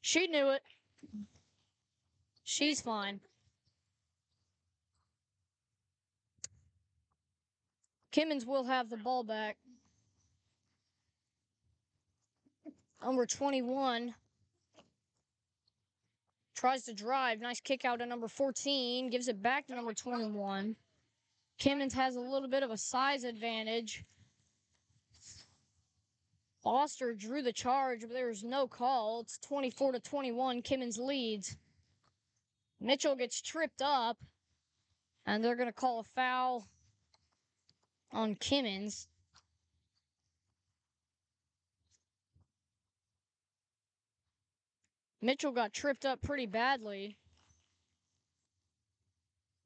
[0.00, 0.62] She knew it.
[2.42, 3.20] She's fine.
[8.12, 9.56] Kimmons will have the ball back.
[13.02, 14.14] Number 21
[16.54, 17.40] tries to drive.
[17.40, 19.10] Nice kick out to number 14.
[19.10, 20.76] Gives it back to number 21.
[21.58, 24.04] Kimmons has a little bit of a size advantage.
[26.62, 29.20] Foster drew the charge, but there was no call.
[29.20, 30.62] It's 24 to 21.
[30.62, 31.56] Kimmons leads.
[32.80, 34.18] Mitchell gets tripped up,
[35.26, 36.68] and they're going to call a foul
[38.12, 39.06] on Kimmons.
[45.22, 47.16] Mitchell got tripped up pretty badly.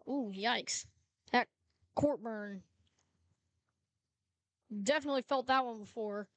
[0.08, 0.86] Ooh, yikes.
[1.32, 1.48] That
[1.94, 2.62] court burn.
[4.82, 6.28] Definitely felt that one before.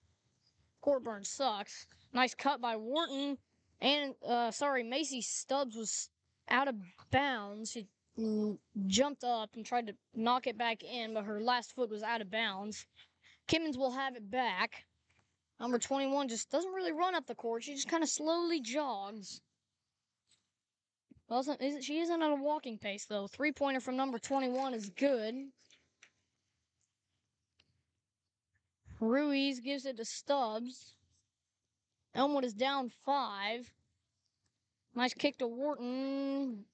[0.88, 1.86] Court burn sucks.
[2.14, 3.38] Nice cut by Wharton.
[3.82, 6.10] And, uh, sorry, Macy Stubbs was
[6.48, 6.76] out of
[7.12, 7.72] bounds.
[7.72, 7.88] She
[8.86, 12.22] jumped up and tried to knock it back in, but her last foot was out
[12.22, 12.86] of bounds.
[13.50, 14.86] Kimmons will have it back.
[15.60, 17.66] Number 21 just doesn't really run up the court.
[17.66, 19.42] She just kind of slowly jogs.
[21.30, 23.28] Isn't she isn't at a walking pace though.
[23.28, 25.36] Three pointer from number 21 is good.
[29.00, 30.96] Ruiz gives it to Stubbs.
[32.16, 33.72] Elmwood is down five.
[34.96, 36.66] Nice kick to Wharton.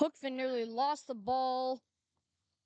[0.00, 1.80] Hookfin nearly lost the ball.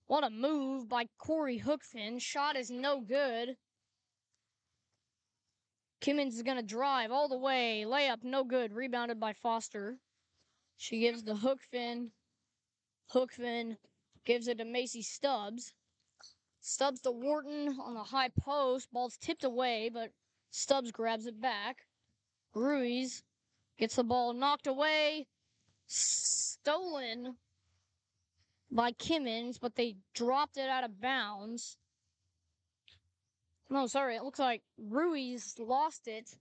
[0.06, 2.20] What a move by Corey Hookfin.
[2.20, 3.56] Shot is no good.
[6.00, 7.84] Kimmons is going to drive all the way.
[7.86, 8.72] Layup, no good.
[8.72, 9.98] Rebounded by Foster.
[10.76, 12.08] She gives the Hookfin.
[13.14, 13.76] Hookfin
[14.24, 15.74] gives it to Macy Stubbs.
[16.62, 18.92] Stubbs to Wharton on the high post.
[18.92, 20.12] Ball's tipped away, but
[20.52, 21.86] Stubbs grabs it back.
[22.54, 23.24] Ruiz
[23.78, 25.26] gets the ball knocked away.
[25.88, 27.36] Stolen
[28.70, 31.76] by Kimmons, but they dropped it out of bounds.
[33.68, 36.36] No, sorry, it looks like Ruiz lost it.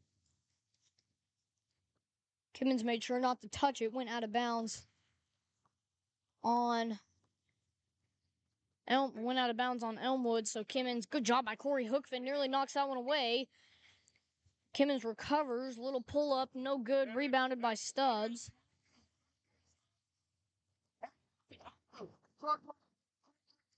[2.54, 4.84] Kimmons made sure not to touch it, went out of bounds
[6.44, 7.00] on
[8.92, 12.50] Elm went out of bounds on Elmwood, so Kimmons, good job by Corey Hookfin, nearly
[12.50, 13.48] knocks that one away.
[14.74, 18.52] Kimmons recovers, little pull up, no good, rebounded by Stubbs.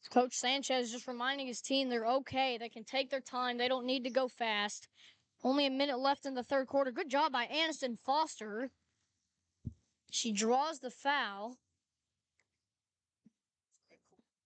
[0.09, 2.57] Coach Sanchez just reminding his team they're okay.
[2.57, 3.57] They can take their time.
[3.57, 4.87] They don't need to go fast.
[5.43, 6.91] Only a minute left in the third quarter.
[6.91, 8.69] Good job by Aniston Foster.
[10.11, 11.57] She draws the foul.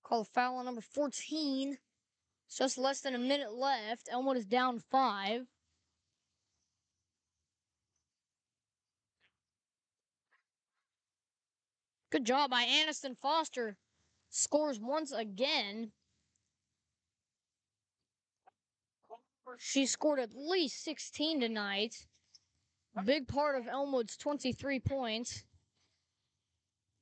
[0.08, 1.78] Call foul on number 14.
[2.47, 4.08] It's just less than a minute left.
[4.10, 5.41] Elmwood is down five.
[12.10, 13.76] Good job by Aniston Foster.
[14.30, 15.91] Scores once again.
[19.58, 21.95] She scored at least 16 tonight.
[22.95, 25.43] A big part of Elmwood's 23 points.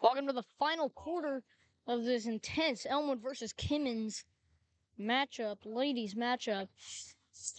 [0.00, 1.42] Welcome to the final quarter
[1.86, 4.24] of this intense Elmwood versus Kimmons
[4.98, 6.68] matchup, ladies matchup.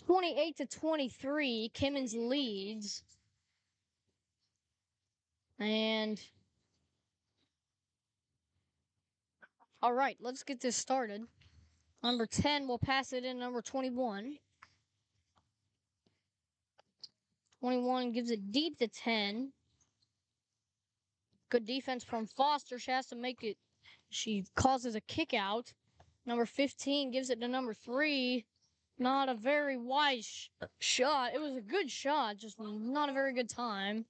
[0.05, 3.03] 28 to 23, Kimmons leads.
[5.59, 6.21] And
[9.81, 11.23] all right, let's get this started.
[12.03, 14.37] Number 10 will pass it in number 21.
[17.61, 19.51] 21 gives it deep to 10.
[21.49, 22.77] Good defense from Foster.
[22.77, 23.57] She has to make it.
[24.09, 25.73] She causes a kick out.
[26.25, 28.45] Number 15 gives it to number 3.
[28.99, 30.47] Not a very wise sh-
[30.79, 31.33] shot.
[31.33, 34.05] It was a good shot, just not a very good time.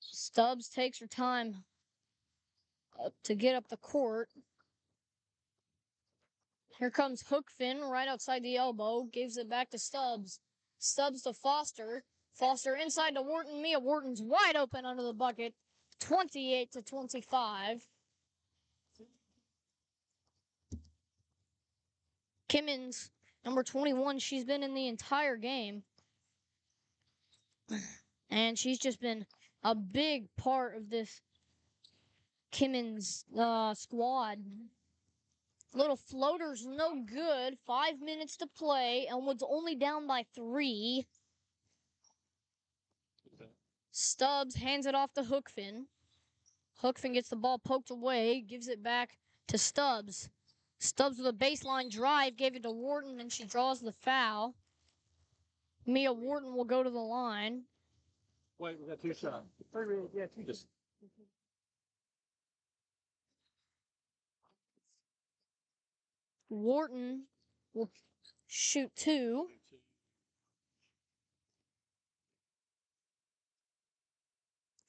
[0.00, 1.64] Stubbs takes her time
[3.24, 4.28] to get up the court.
[6.78, 9.04] Here comes Hook Hookfin right outside the elbow.
[9.04, 10.40] Gives it back to Stubbs.
[10.78, 12.04] Stubbs to Foster.
[12.34, 13.62] Foster inside to Wharton.
[13.62, 15.54] Mia Wharton's wide open under the bucket.
[16.00, 17.86] 28 to 25.
[22.48, 23.10] Kimmons,
[23.44, 25.82] number 21, she's been in the entire game.
[28.30, 29.24] And she's just been
[29.62, 31.20] a big part of this
[32.52, 34.38] Kimmons uh, squad.
[35.74, 37.58] Little floater's no good.
[37.66, 39.06] Five minutes to play.
[39.10, 41.06] Elmwood's only down by three.
[43.90, 45.86] Stubbs hands it off to Hookfin.
[46.82, 49.18] Hookfin gets the ball poked away, gives it back
[49.48, 50.28] to Stubbs.
[50.78, 54.54] Stubbs with a baseline drive, gave it to Wharton, and she draws the foul.
[55.86, 57.62] Mia Wharton will go to the line.
[58.58, 59.46] Wait, we got two shots.
[59.72, 60.42] Three, minutes, yeah, two.
[60.42, 60.66] Just
[66.48, 67.24] Wharton
[67.74, 67.90] will
[68.46, 69.48] shoot two.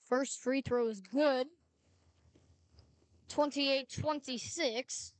[0.07, 1.47] First free throw is good.
[3.27, 5.13] 28 26.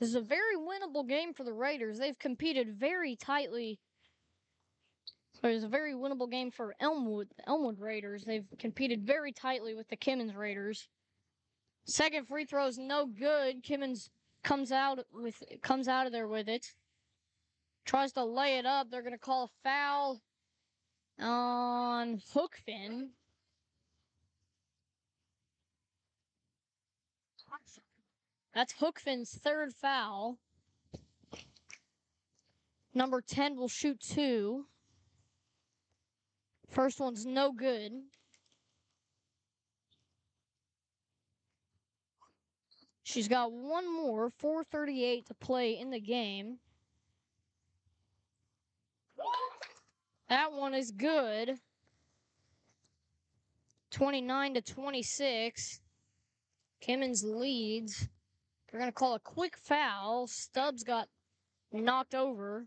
[0.00, 1.98] This is a very winnable game for the Raiders.
[1.98, 3.78] They've competed very tightly.
[5.42, 8.24] It was a very winnable game for Elmwood, the Elmwood Raiders.
[8.24, 10.88] They've competed very tightly with the Kimmons Raiders.
[11.84, 13.62] Second free throw is no good.
[13.62, 14.08] Kimmons
[14.42, 16.66] comes out with comes out of there with it.
[17.84, 18.90] Tries to lay it up.
[18.90, 20.20] They're gonna call a foul
[21.18, 23.10] on Hookfin.
[28.54, 30.38] That's Hookfin's third foul.
[32.94, 34.66] Number 10 will shoot two.
[36.68, 37.92] First one's no good.
[43.02, 46.58] She's got one more, 438 to play in the game.
[50.28, 51.56] That one is good.
[53.90, 55.80] 29 to 26.
[56.80, 58.08] Kimmons leads.
[58.70, 60.26] They're going to call a quick foul.
[60.26, 61.08] Stubbs got
[61.72, 62.66] knocked over.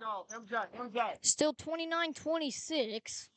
[0.00, 0.26] go.
[0.32, 1.16] MJ, MJ.
[1.22, 3.28] Still 29 26.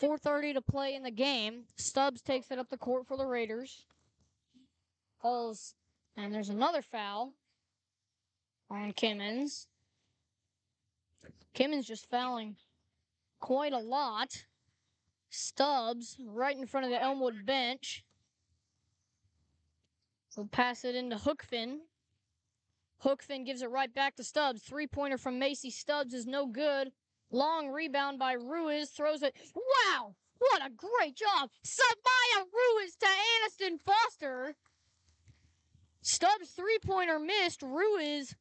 [0.00, 1.64] 4.30 to play in the game.
[1.76, 3.84] Stubbs takes it up the court for the Raiders.
[5.20, 5.74] Calls,
[6.16, 7.32] and there's another foul
[8.70, 9.66] on Kimmons.
[11.54, 12.54] Kimmons just fouling
[13.40, 14.44] quite a lot.
[15.30, 18.04] Stubbs right in front of the Elmwood bench.
[20.38, 21.78] Will pass it into Hookfin.
[23.04, 24.62] Hookfin gives it right back to Stubbs.
[24.62, 26.92] Three pointer from Macy Stubbs is no good.
[27.32, 28.90] Long rebound by Ruiz.
[28.90, 29.34] Throws it.
[29.56, 30.14] Wow!
[30.38, 31.50] What a great job!
[31.66, 34.54] Samaya Ruiz to Aniston Foster.
[36.02, 37.62] Stubbs three pointer missed.
[37.62, 38.36] Ruiz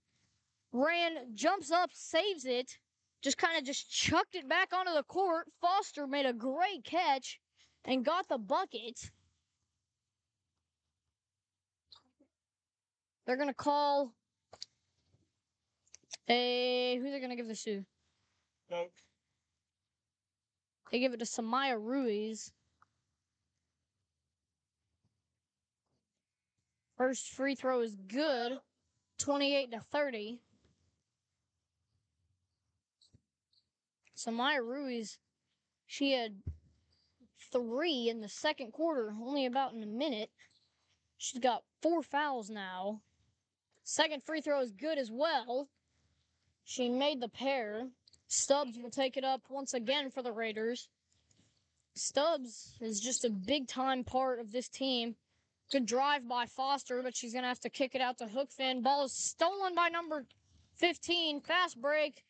[0.72, 2.78] ran, jumps up, saves it.
[3.24, 5.48] Just kind of just chucked it back onto the court.
[5.62, 7.40] Foster made a great catch
[7.86, 9.10] and got the bucket.
[13.28, 14.14] They're gonna call
[16.30, 17.84] a who's they gonna give this to?
[18.72, 18.88] No.
[20.92, 22.54] They give it to Samaya Ruiz.
[26.98, 28.60] First free throw is good.
[29.20, 30.42] 28 to 30.
[34.16, 35.18] Samaya Ruiz,
[35.86, 36.42] she had
[37.52, 40.30] three in the second quarter, only about in a minute.
[41.18, 43.02] She's got four fouls now.
[43.90, 45.70] Second free throw is good as well.
[46.66, 47.88] She made the pair.
[48.28, 50.90] Stubbs will take it up once again for the Raiders.
[51.96, 55.16] Stubbs is just a big time part of this team.
[55.72, 58.84] Good drive by Foster, but she's going to have to kick it out to Hookfin.
[58.84, 60.26] Ball is stolen by number
[60.76, 61.40] 15.
[61.40, 62.26] Fast break.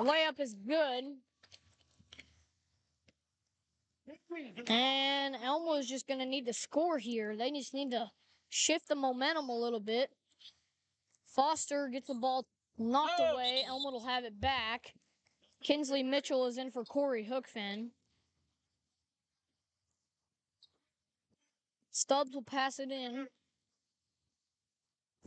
[0.00, 1.04] Layup is good.
[4.66, 7.36] And Elmo is just going to need to score here.
[7.36, 8.10] They just need to
[8.48, 10.10] shift the momentum a little bit.
[11.36, 12.46] Foster gets the ball
[12.78, 13.34] knocked oh.
[13.34, 13.62] away.
[13.68, 14.94] Elmo will have it back.
[15.62, 17.90] Kinsley Mitchell is in for Corey Hookfin.
[21.92, 23.26] Stubbs will pass it in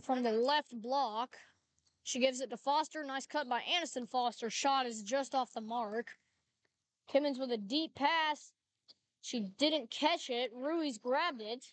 [0.03, 1.35] from the left block.
[2.03, 3.03] She gives it to Foster.
[3.03, 4.49] Nice cut by Aniston Foster.
[4.49, 6.07] Shot is just off the mark.
[7.11, 8.51] Kimmons with a deep pass.
[9.21, 10.51] She didn't catch it.
[10.55, 11.65] Ruiz grabbed it.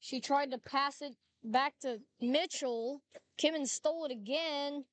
[0.00, 1.14] She tried to pass it
[1.46, 3.02] back to Mitchell.
[3.38, 4.84] Kimmons stole it again.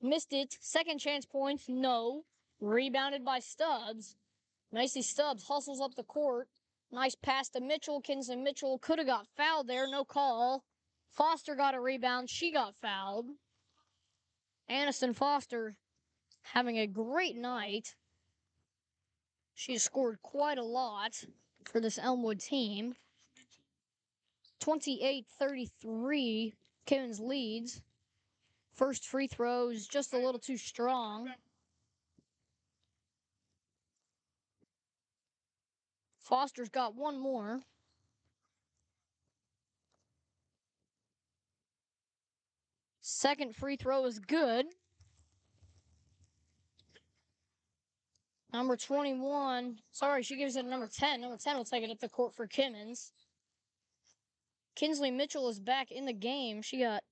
[0.00, 0.56] Missed it.
[0.60, 1.68] Second chance points.
[1.68, 2.24] No.
[2.60, 4.16] Rebounded by Stubbs.
[4.72, 6.48] Macy Stubbs hustles up the court.
[6.90, 8.00] Nice pass to Mitchell.
[8.00, 9.86] Kinsley Mitchell could have got fouled there.
[9.88, 10.64] No call.
[11.10, 12.30] Foster got a rebound.
[12.30, 13.26] She got fouled.
[14.70, 15.76] Aniston Foster
[16.42, 17.94] having a great night.
[19.54, 21.24] She has scored quite a lot
[21.64, 22.94] for this Elmwood team.
[24.68, 26.52] 28 33,
[26.86, 27.80] Kimmons leads.
[28.74, 31.30] First free throw is just a little too strong.
[36.18, 37.60] Foster's got one more.
[43.00, 44.66] Second free throw is good.
[48.52, 49.78] Number 21.
[49.92, 51.22] Sorry, she gives it to number 10.
[51.22, 53.12] Number 10 will take it up the court for Kimmons.
[54.78, 56.62] Kinsley Mitchell is back in the game.
[56.62, 57.02] She got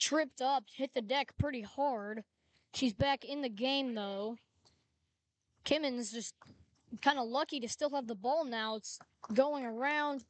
[0.00, 2.24] tripped up, hit the deck pretty hard.
[2.72, 4.38] She's back in the game, though.
[5.66, 6.34] Kimmons just
[7.02, 8.76] kind of lucky to still have the ball now.
[8.76, 8.98] It's
[9.34, 10.24] going around.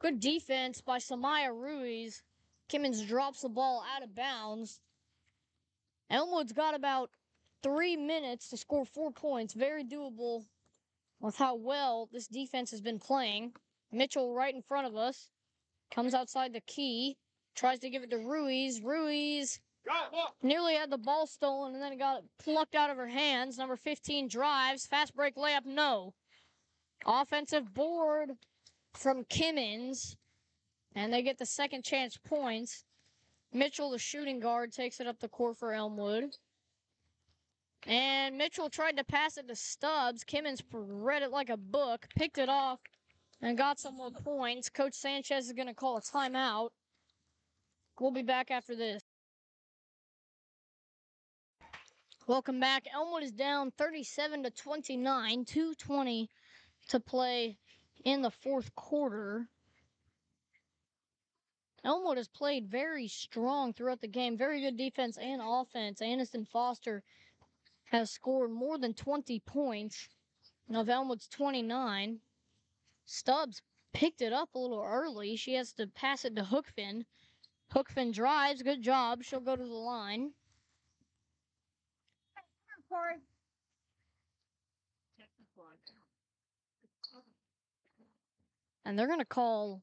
[0.00, 2.24] Good defense by Samaya Ruiz.
[2.68, 4.80] Kimmons drops the ball out of bounds.
[6.10, 7.10] Elmwood's got about
[7.62, 9.54] three minutes to score four points.
[9.54, 10.44] Very doable
[11.20, 13.52] with how well this defense has been playing.
[13.92, 15.28] Mitchell right in front of us.
[15.90, 17.16] Comes outside the key.
[17.54, 18.80] Tries to give it to Ruiz.
[18.82, 19.60] Ruiz
[20.42, 23.58] nearly had the ball stolen and then it got plucked out of her hands.
[23.58, 24.86] Number 15 drives.
[24.86, 26.14] Fast break layup, no.
[27.06, 28.32] Offensive board
[28.94, 30.16] from Kimmons.
[30.94, 32.84] And they get the second chance points.
[33.52, 36.36] Mitchell, the shooting guard, takes it up the court for Elmwood.
[37.86, 40.24] And Mitchell tried to pass it to Stubbs.
[40.24, 42.80] Kimmons read it like a book, picked it off,
[43.44, 44.70] and got some more points.
[44.70, 46.70] Coach Sanchez is going to call a timeout.
[48.00, 49.02] We'll be back after this.
[52.26, 52.86] Welcome back.
[52.92, 56.30] Elmwood is down 37 to 29, 220
[56.88, 57.58] to play
[58.06, 59.46] in the fourth quarter.
[61.84, 64.38] Elmwood has played very strong throughout the game.
[64.38, 66.00] Very good defense and offense.
[66.00, 67.02] Aniston Foster
[67.90, 70.08] has scored more than 20 points.
[70.74, 72.20] Of Elmwood's 29,
[73.06, 73.60] Stubbs
[73.92, 75.36] picked it up a little early.
[75.36, 77.04] She has to pass it to Hookfin.
[77.74, 78.62] Hookfin drives.
[78.62, 79.22] Good job.
[79.22, 80.32] She'll go to the line.
[88.84, 89.82] And they're going to call.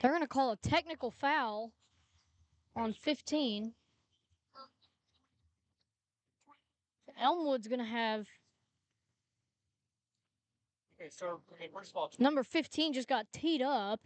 [0.00, 1.72] They're going to call a technical foul
[2.74, 3.72] on 15.
[7.22, 8.26] Elmwood's going to have
[10.98, 14.00] Okay, so okay, first of all, number 15 just got teed up.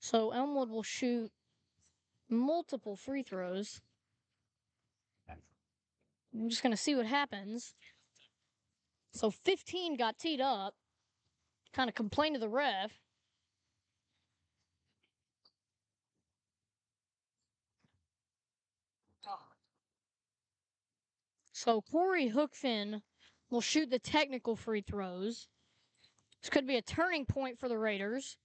[0.00, 1.30] So Elmwood will shoot
[2.30, 3.80] multiple free throws.
[6.34, 7.74] I'm just gonna see what happens.
[9.12, 10.74] So 15 got teed up.
[11.72, 12.92] Kind of complained to the ref.
[19.26, 19.38] Oh.
[21.52, 23.02] So Corey Hookfin
[23.50, 25.48] will shoot the technical free throws.
[26.42, 28.36] This could be a turning point for the Raiders.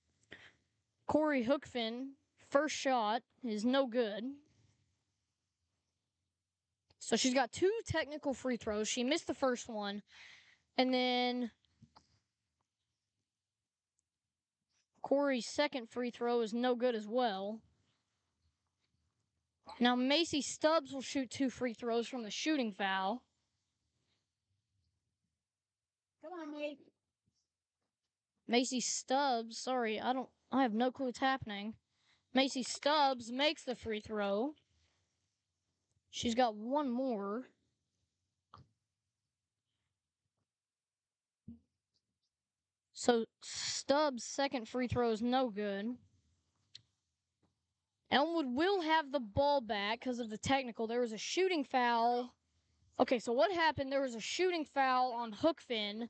[1.08, 2.12] Corey Hookfin,
[2.50, 4.24] first shot is no good.
[7.00, 8.88] So she's got two technical free throws.
[8.88, 10.02] She missed the first one.
[10.78, 11.52] And then
[15.02, 17.60] Corey's second free throw is no good as well.
[19.80, 23.24] Now Macy Stubbs will shoot two free throws from the shooting foul.
[26.22, 26.80] Come on, Nate.
[28.48, 31.76] Macy Stubbs, sorry, I don't I have no clue what's happening.
[32.34, 34.56] Macy Stubbs makes the free throw.
[36.10, 37.48] She's got one more.
[42.94, 45.96] So Stubbs' second free throw is no good.
[48.12, 50.86] Elmwood will have the ball back because of the technical.
[50.86, 52.34] There was a shooting foul.
[53.00, 53.92] Okay, so what happened?
[53.92, 56.10] There was a shooting foul on Hookfin.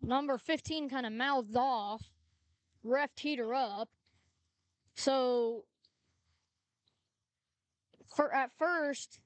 [0.00, 2.02] Number 15 kind of mouthed off.
[2.84, 3.88] Ref teed her up.
[4.94, 5.64] So,
[8.14, 9.20] for at first,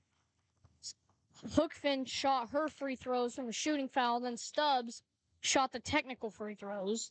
[1.44, 4.20] Hookfin shot her free throws from the shooting foul.
[4.20, 5.02] Then Stubbs
[5.40, 7.10] shot the technical free throws.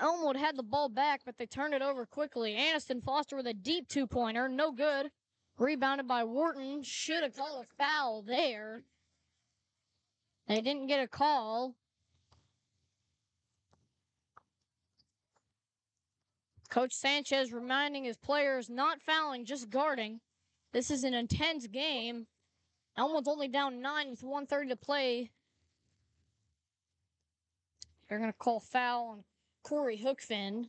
[0.00, 2.54] Elmwood had the ball back, but they turned it over quickly.
[2.54, 5.10] Aniston Foster with a deep two pointer, no good.
[5.60, 6.82] Rebounded by Wharton.
[6.82, 8.82] Should have called a foul there.
[10.48, 11.74] They didn't get a call.
[16.70, 20.20] Coach Sanchez reminding his players not fouling, just guarding.
[20.72, 22.26] This is an intense game.
[22.96, 25.30] Elmwood's only down nine with 130 to play.
[28.08, 29.24] They're going to call foul on
[29.62, 30.68] Corey Hookfin.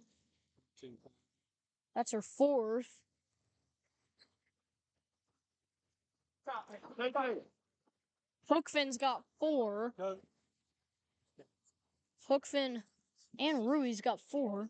[1.96, 2.90] That's her fourth.
[6.41, 6.41] Take it.
[8.50, 9.94] Hookfin's got four.
[9.98, 10.18] Go.
[12.30, 12.84] Hookfin
[13.40, 14.70] and Rui's got four.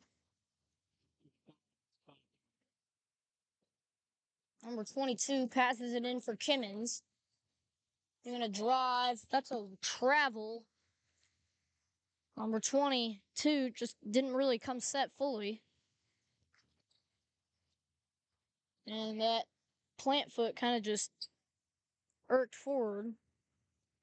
[4.63, 7.01] Number 22 passes it in for Kimmons.
[8.23, 9.19] They're going to drive.
[9.31, 10.63] That's a travel.
[12.37, 15.61] Number 22 just didn't really come set fully.
[18.87, 19.45] And that
[19.97, 21.11] plant foot kind of just
[22.31, 23.13] irked forward.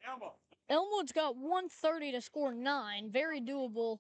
[0.09, 0.35] Elmo.
[0.71, 3.11] Elmwood's got 130 to score nine.
[3.11, 3.99] Very doable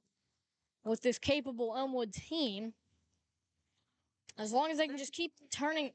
[0.84, 2.74] with this capable Elmwood team.
[4.38, 5.90] As long as they can just keep turning.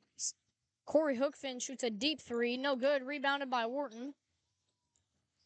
[0.86, 2.58] Corey Hookfin shoots a deep three.
[2.58, 3.04] No good.
[3.04, 4.14] Rebounded by Wharton.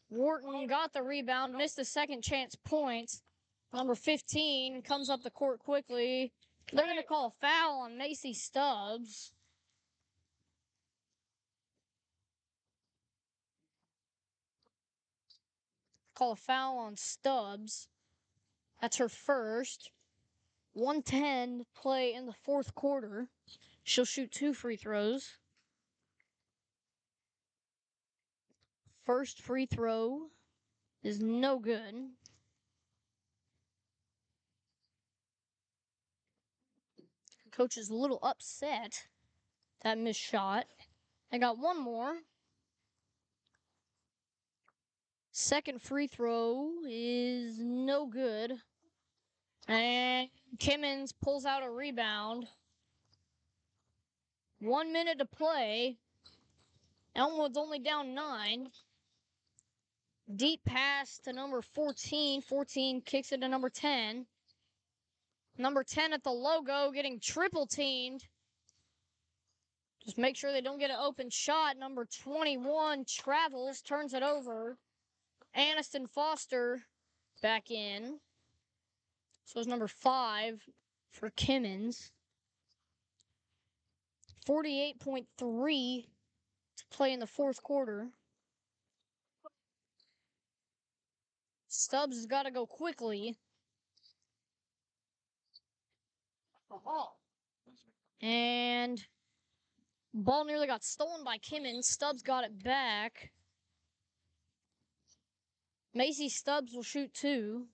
[0.10, 3.22] Wharton got the rebound, missed the second chance points.
[3.74, 6.32] Number 15 comes up the court quickly.
[6.72, 9.34] They're going to call a foul on Macy Stubbs.
[16.18, 17.90] Call a foul on Stubbs.
[18.82, 19.92] That's her first.
[20.74, 23.28] 110 play in the fourth quarter.
[23.84, 25.38] She'll shoot two free throws.
[29.06, 30.32] First free throw
[31.04, 31.94] is no good.
[37.52, 39.06] Coach is a little upset
[39.84, 40.66] that missed shot.
[41.32, 42.16] I got one more.
[45.40, 48.54] Second free throw is no good.
[49.68, 52.48] And Kimmons pulls out a rebound.
[54.58, 55.98] One minute to play.
[57.16, 58.70] Elmwood's only down nine.
[60.36, 62.42] Deep pass to number 14.
[62.42, 64.26] 14 kicks it to number 10.
[65.60, 68.24] Number 10 at the logo getting triple teamed.
[70.04, 71.78] Just make sure they don't get an open shot.
[71.78, 74.80] Number 21 travels, turns it over.
[75.58, 76.84] Aniston Foster
[77.42, 78.20] back in.
[79.46, 80.62] So it's number five
[81.12, 82.12] for Kimmons.
[84.48, 86.06] 48.3
[86.78, 88.08] to play in the fourth quarter.
[91.68, 93.36] Stubbs has got to go quickly.
[98.22, 99.04] And
[100.14, 101.86] ball nearly got stolen by Kimmons.
[101.86, 103.32] Stubbs got it back.
[105.98, 107.66] Macy Stubbs will shoot two.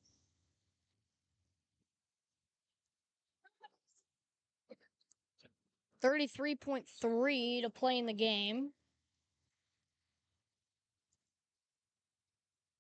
[6.02, 8.72] 33.3 to play in the game.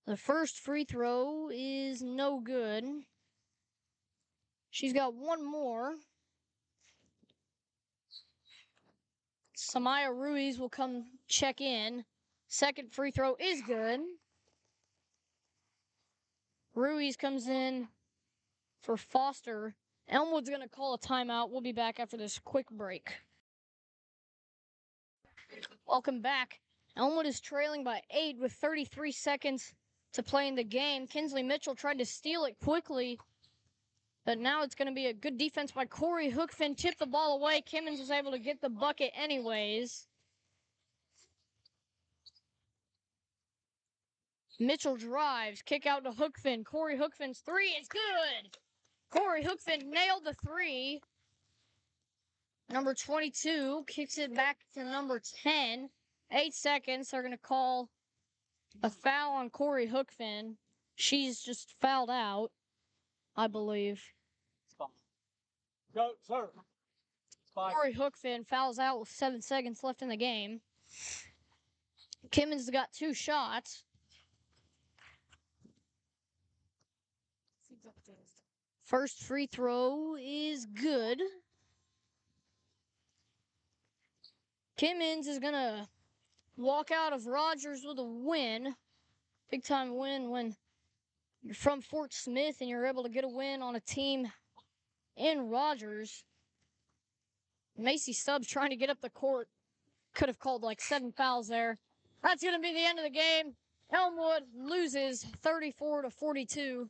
[0.08, 2.86] The first free throw is no good.
[4.72, 5.96] She's got one more.
[9.58, 12.06] Samaya Ruiz will come check in.
[12.48, 14.00] Second free throw is good.
[16.76, 17.88] Ruiz comes in
[18.82, 19.76] for Foster.
[20.10, 21.52] Elmwood's going to call a timeout.
[21.52, 23.14] We'll be back after this quick break.
[25.88, 26.60] Welcome back.
[26.98, 29.74] Elmwood is trailing by eight with 33 seconds
[30.14, 31.06] to play in the game.
[31.08, 33.20] Kinsley Mitchell tried to steal it quickly,
[34.26, 36.76] but now it's going to be a good defense by Corey Hookfin.
[36.76, 37.62] Tipped the ball away.
[37.62, 40.08] Kimmons was able to get the bucket anyways.
[44.60, 46.64] Mitchell drives, kick out to Hookfin.
[46.64, 48.58] Corey Hookfin's three is good.
[49.10, 51.02] Corey Hookfin nailed the three.
[52.70, 55.90] Number 22 kicks it back to number 10.
[56.32, 57.10] Eight seconds.
[57.10, 57.90] They're going to call
[58.82, 60.56] a foul on Corey Hookfin.
[60.96, 62.50] She's just fouled out,
[63.36, 64.02] I believe.
[65.94, 66.50] Go, sir.
[67.56, 70.62] Corey Hookfin fouls out with seven seconds left in the game.
[72.32, 73.84] Kimmons got two shots.
[78.94, 81.20] First free throw is good.
[84.78, 85.88] Kimmons is going to
[86.58, 88.76] walk out of Rogers with a win.
[89.50, 90.56] Big time win when
[91.42, 94.32] you're from Fort Smith and you're able to get a win on a team
[95.18, 96.24] in Rogers.
[97.76, 99.48] Macy Stubbs trying to get up the court.
[100.14, 101.80] Could have called like seven fouls there.
[102.22, 103.56] That's going to be the end of the game.
[103.92, 106.90] Elmwood loses 34 to 42.